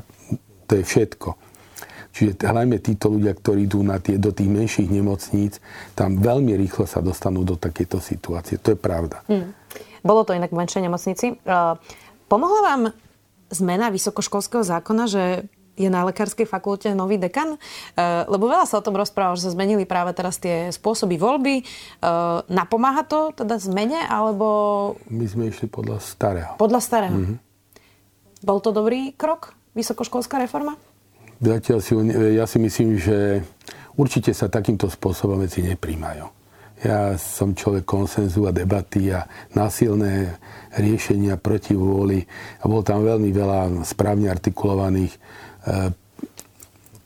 to 0.66 0.82
je 0.82 0.84
všetko. 0.84 1.30
Čiže 2.16 2.48
hlavne 2.48 2.80
títo 2.80 3.12
ľudia, 3.12 3.36
ktorí 3.36 3.68
idú 3.68 3.84
na 3.84 4.00
tie, 4.00 4.16
do 4.16 4.32
tých 4.32 4.48
menších 4.48 4.88
nemocníc, 4.88 5.60
tam 6.00 6.16
veľmi 6.16 6.56
rýchlo 6.56 6.88
sa 6.88 7.04
dostanú 7.04 7.44
do 7.44 7.60
takéto 7.60 8.00
situácie. 8.00 8.56
To 8.64 8.72
je 8.72 8.80
pravda. 8.80 9.20
Hmm. 9.28 9.52
Bolo 10.00 10.24
to 10.24 10.32
inak 10.32 10.54
v 10.54 10.64
menšej 10.64 10.82
nemocnici. 10.88 11.36
Uh, 11.44 11.76
pomohla 12.28 12.62
vám 12.62 12.82
zmena 13.54 13.94
vysokoškolského 13.94 14.66
zákona, 14.66 15.04
že 15.06 15.24
je 15.76 15.92
na 15.92 16.08
lekárskej 16.08 16.48
fakulte 16.48 16.88
nový 16.96 17.20
dekan? 17.20 17.56
E, 17.56 17.58
lebo 18.32 18.48
veľa 18.48 18.64
sa 18.64 18.80
o 18.80 18.86
tom 18.86 18.96
rozprávalo, 18.96 19.36
že 19.36 19.52
sa 19.52 19.56
zmenili 19.56 19.84
práve 19.84 20.16
teraz 20.16 20.40
tie 20.40 20.72
spôsoby 20.72 21.20
voľby. 21.20 21.56
E, 21.62 21.64
napomáha 22.48 23.04
to 23.04 23.36
teda 23.36 23.60
zmene, 23.60 24.00
alebo... 24.08 24.48
My 25.12 25.28
sme 25.28 25.52
išli 25.52 25.68
podľa 25.68 26.00
starého. 26.00 26.52
Podľa 26.56 26.80
starého. 26.80 27.16
Mm-hmm. 27.20 27.38
Bol 28.48 28.60
to 28.64 28.72
dobrý 28.72 29.12
krok, 29.20 29.52
vysokoškolská 29.76 30.40
reforma? 30.40 30.80
Zatiaľ 31.44 31.80
si, 31.84 31.92
ja 32.40 32.48
si 32.48 32.58
myslím, 32.64 32.96
že 32.96 33.44
určite 34.00 34.32
sa 34.32 34.48
takýmto 34.48 34.88
spôsobom 34.88 35.44
veci 35.44 35.60
nepríjmajú. 35.60 36.26
Ja 36.84 37.16
som 37.16 37.56
človek 37.56 37.88
konsenzu 37.88 38.46
a 38.48 38.56
debaty 38.56 39.10
a 39.12 39.26
násilné 39.56 40.38
riešenia 40.76 41.40
proti 41.40 41.74
vôli. 41.74 42.24
A 42.62 42.68
bolo 42.68 42.84
tam 42.84 43.04
veľmi 43.04 43.32
veľa 43.32 43.88
správne 43.88 44.28
artikulovaných 44.28 45.14
e, 45.16 45.20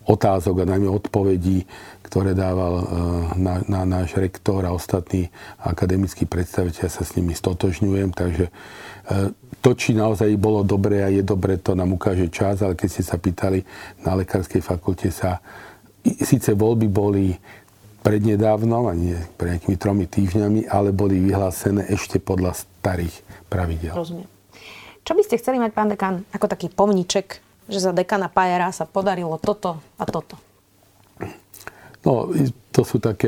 otázok 0.09 0.65
a 0.65 0.69
najmä 0.73 0.89
odpovedí, 0.89 1.69
ktoré 2.01 2.33
dával 2.33 2.73
e, 2.81 2.85
na, 3.37 3.61
na 3.69 3.81
náš 3.85 4.17
rektor 4.17 4.65
a 4.65 4.73
ostatní 4.73 5.29
akademickí 5.61 6.25
predstaviteľ. 6.25 6.89
Ja 6.89 6.91
sa 6.91 7.05
s 7.05 7.13
nimi 7.13 7.37
stotožňujem, 7.37 8.09
takže 8.11 8.49
e, 8.49 8.51
to, 9.61 9.77
či 9.77 9.93
naozaj 9.93 10.33
bolo 10.41 10.65
dobré 10.65 11.05
a 11.05 11.13
je 11.13 11.21
dobré, 11.21 11.61
to 11.61 11.77
nám 11.77 11.93
ukáže 11.93 12.31
čas, 12.33 12.65
ale 12.65 12.73
keď 12.73 12.89
ste 12.89 13.03
sa 13.05 13.21
pýtali, 13.21 13.61
na 14.01 14.17
lekárskej 14.17 14.65
fakulte 14.65 15.13
sa 15.13 15.37
síce 16.03 16.55
voľby 16.55 16.87
boli 16.87 17.35
prednedávnom, 18.01 18.87
a 18.87 18.93
nie 18.95 19.17
pre 19.35 19.55
nejakými 19.55 19.77
tromi 19.79 20.05
týždňami, 20.07 20.71
ale 20.71 20.95
boli 20.95 21.19
vyhlásené 21.19 21.87
ešte 21.91 22.17
podľa 22.17 22.55
starých 22.55 23.15
pravidel. 23.51 23.93
Rozumiem. 23.95 24.29
Čo 25.03 25.17
by 25.17 25.21
ste 25.25 25.39
chceli 25.41 25.57
mať, 25.57 25.71
pán 25.73 25.89
dekan, 25.89 26.15
ako 26.31 26.45
taký 26.45 26.69
pomniček, 26.69 27.41
že 27.69 27.79
za 27.81 27.91
dekana 27.93 28.29
Pajera 28.29 28.69
sa 28.69 28.85
podarilo 28.85 29.37
toto 29.41 29.81
a 29.97 30.03
toto? 30.05 30.37
No, 31.99 32.31
to 32.71 32.87
sú 32.87 32.95
také 33.03 33.27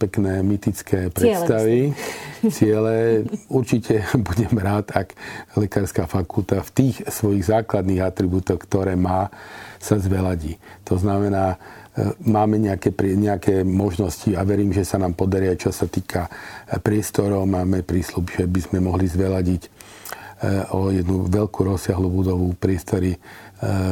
pekné 0.00 0.40
mytické 0.40 1.12
predstavy, 1.12 1.92
ciele. 2.56 3.28
Určite 3.52 4.08
budem 4.16 4.56
rád, 4.56 4.88
ak 4.96 5.12
lekárska 5.52 6.08
fakulta 6.08 6.64
v 6.64 6.70
tých 6.72 6.96
svojich 7.12 7.44
základných 7.44 8.00
atribútoch, 8.00 8.56
ktoré 8.64 8.96
má, 8.96 9.28
sa 9.76 10.00
zveladí. 10.00 10.56
To 10.88 10.96
znamená, 10.96 11.60
máme 12.26 12.58
nejaké, 12.58 12.90
nejaké 12.98 13.62
možnosti 13.62 14.26
a 14.34 14.42
verím, 14.42 14.74
že 14.74 14.82
sa 14.82 14.98
nám 14.98 15.14
podarí 15.14 15.46
čo 15.54 15.70
sa 15.70 15.86
týka 15.86 16.26
e, 16.26 16.30
priestorov. 16.82 17.46
Máme 17.46 17.86
prísľub, 17.86 18.34
že 18.34 18.44
by 18.50 18.60
sme 18.60 18.78
mohli 18.82 19.06
zveladiť 19.06 19.62
e, 19.62 19.68
o 20.74 20.90
jednu 20.90 21.30
veľkú 21.30 21.60
rozsiahlu 21.62 22.08
budovu 22.10 22.58
priestory 22.58 23.14
e, 23.14 23.18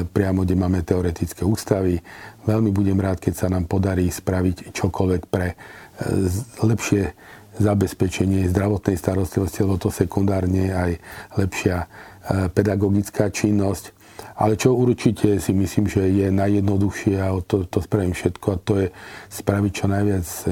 priamo, 0.02 0.42
kde 0.42 0.58
máme 0.58 0.82
teoretické 0.82 1.46
ústavy. 1.46 2.02
Veľmi 2.42 2.74
budem 2.74 2.98
rád, 2.98 3.22
keď 3.22 3.34
sa 3.38 3.46
nám 3.46 3.70
podarí 3.70 4.10
spraviť 4.10 4.74
čokoľvek 4.74 5.22
pre 5.30 5.54
lepšie 6.62 7.12
zabezpečenie 7.60 8.48
zdravotnej 8.48 8.96
starostlivosti, 8.96 9.60
lebo 9.60 9.76
to 9.76 9.92
sekundárne 9.92 10.72
aj 10.72 10.90
lepšia 11.36 11.84
pedagogická 12.56 13.28
činnosť. 13.28 13.92
Ale 14.32 14.56
čo 14.56 14.72
určite 14.72 15.36
si 15.42 15.52
myslím, 15.52 15.86
že 15.90 16.08
je 16.08 16.32
najjednoduchšie 16.32 17.20
a 17.20 17.36
to, 17.44 17.68
to 17.68 17.78
spravím 17.84 18.16
všetko 18.16 18.46
a 18.48 18.62
to 18.62 18.72
je 18.80 18.88
spraviť 19.28 19.72
čo 19.72 19.86
najviac 19.90 20.26
e, 20.26 20.44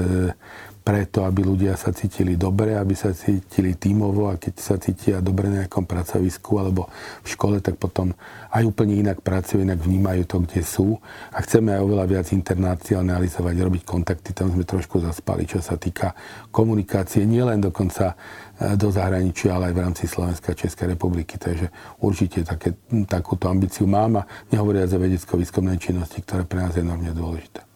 preto, 0.81 1.21
aby 1.29 1.45
ľudia 1.45 1.77
sa 1.77 1.93
cítili 1.93 2.33
dobre, 2.33 2.73
aby 2.73 2.97
sa 2.97 3.13
cítili 3.13 3.77
tímovo 3.77 4.33
a 4.33 4.41
keď 4.41 4.53
sa 4.57 4.75
cítia 4.81 5.21
dobre 5.21 5.45
na 5.45 5.65
nejakom 5.65 5.85
pracovisku 5.85 6.57
alebo 6.57 6.89
v 7.21 7.27
škole, 7.29 7.61
tak 7.61 7.77
potom 7.77 8.17
aj 8.49 8.65
úplne 8.65 8.97
inak 8.97 9.21
pracujú, 9.21 9.61
inak 9.61 9.77
vnímajú 9.77 10.25
to, 10.25 10.37
kde 10.41 10.61
sú. 10.65 10.97
A 11.29 11.39
chceme 11.45 11.77
aj 11.77 11.85
oveľa 11.85 12.05
viac 12.09 12.27
internacionalizovať, 12.33 13.55
robiť 13.61 13.83
kontakty. 13.85 14.33
Tam 14.33 14.49
sme 14.49 14.65
trošku 14.65 14.97
zaspali, 14.99 15.45
čo 15.45 15.61
sa 15.61 15.77
týka 15.77 16.17
komunikácie, 16.49 17.29
nielen 17.29 17.61
dokonca 17.61 18.17
e, 18.57 18.73
do 18.73 18.89
zahraničia, 18.89 19.53
ale 19.53 19.71
aj 19.71 19.75
v 19.77 19.83
rámci 19.85 20.03
Slovenska 20.09 20.51
a 20.51 20.59
Českej 20.59 20.97
republiky. 20.97 21.37
Takže 21.37 21.69
určite 22.01 22.41
také, 22.41 22.73
takúto 23.05 23.47
ambíciu 23.47 23.85
mám 23.85 24.25
a 24.25 24.27
nehovoriac 24.49 24.89
o 24.91 24.99
vedecko-výskumnej 24.99 25.77
činnosti, 25.77 26.25
ktorá 26.25 26.43
pre 26.43 26.65
nás 26.65 26.73
je 26.73 26.81
enormne 26.83 27.13
dôležitá. 27.13 27.70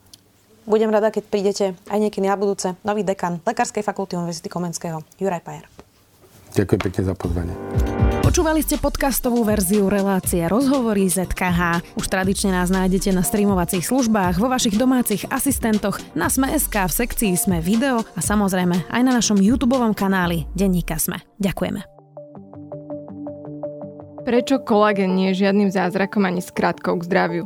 Budem 0.65 0.89
rada, 0.89 1.13
keď 1.13 1.23
prídete 1.30 1.65
aj 1.93 1.99
niekedy 2.01 2.25
na 2.25 2.34
budúce. 2.34 2.73
Nový 2.82 3.06
dekan 3.06 3.38
Lekárskej 3.45 3.86
fakulty 3.86 4.17
Univerzity 4.17 4.49
Komenského, 4.49 5.06
Juraj 5.21 5.45
Pajer. 5.45 5.69
Ďakujem 6.58 6.82
pekne 6.82 7.01
za 7.06 7.13
pozvanie. 7.13 7.56
Počúvali 8.25 8.65
ste 8.65 8.82
podcastovú 8.82 9.45
verziu 9.45 9.86
relácie 9.86 10.41
Rozhovory 10.49 11.06
ZKH. 11.06 11.93
Už 11.93 12.10
tradične 12.10 12.49
nás 12.49 12.73
nájdete 12.73 13.13
na 13.13 13.21
streamovacích 13.21 13.86
službách, 13.86 14.41
vo 14.41 14.49
vašich 14.49 14.73
domácich 14.80 15.30
asistentoch, 15.30 16.01
na 16.17 16.32
Sme.sk, 16.32 16.73
v 16.73 16.93
sekcii 17.06 17.38
Sme 17.38 17.62
video 17.62 18.01
a 18.01 18.21
samozrejme 18.23 18.89
aj 18.89 19.01
na 19.06 19.12
našom 19.13 19.38
YouTube 19.38 19.78
kanáli 19.93 20.49
Denníka 20.58 20.97
Sme. 20.97 21.21
Ďakujeme. 21.38 21.86
Prečo 24.25 24.58
kolagen 24.65 25.13
nie 25.13 25.30
je 25.30 25.45
žiadnym 25.45 25.69
zázrakom 25.69 26.25
ani 26.25 26.41
skratkou 26.41 26.97
k 26.97 27.06
zdraviu? 27.06 27.45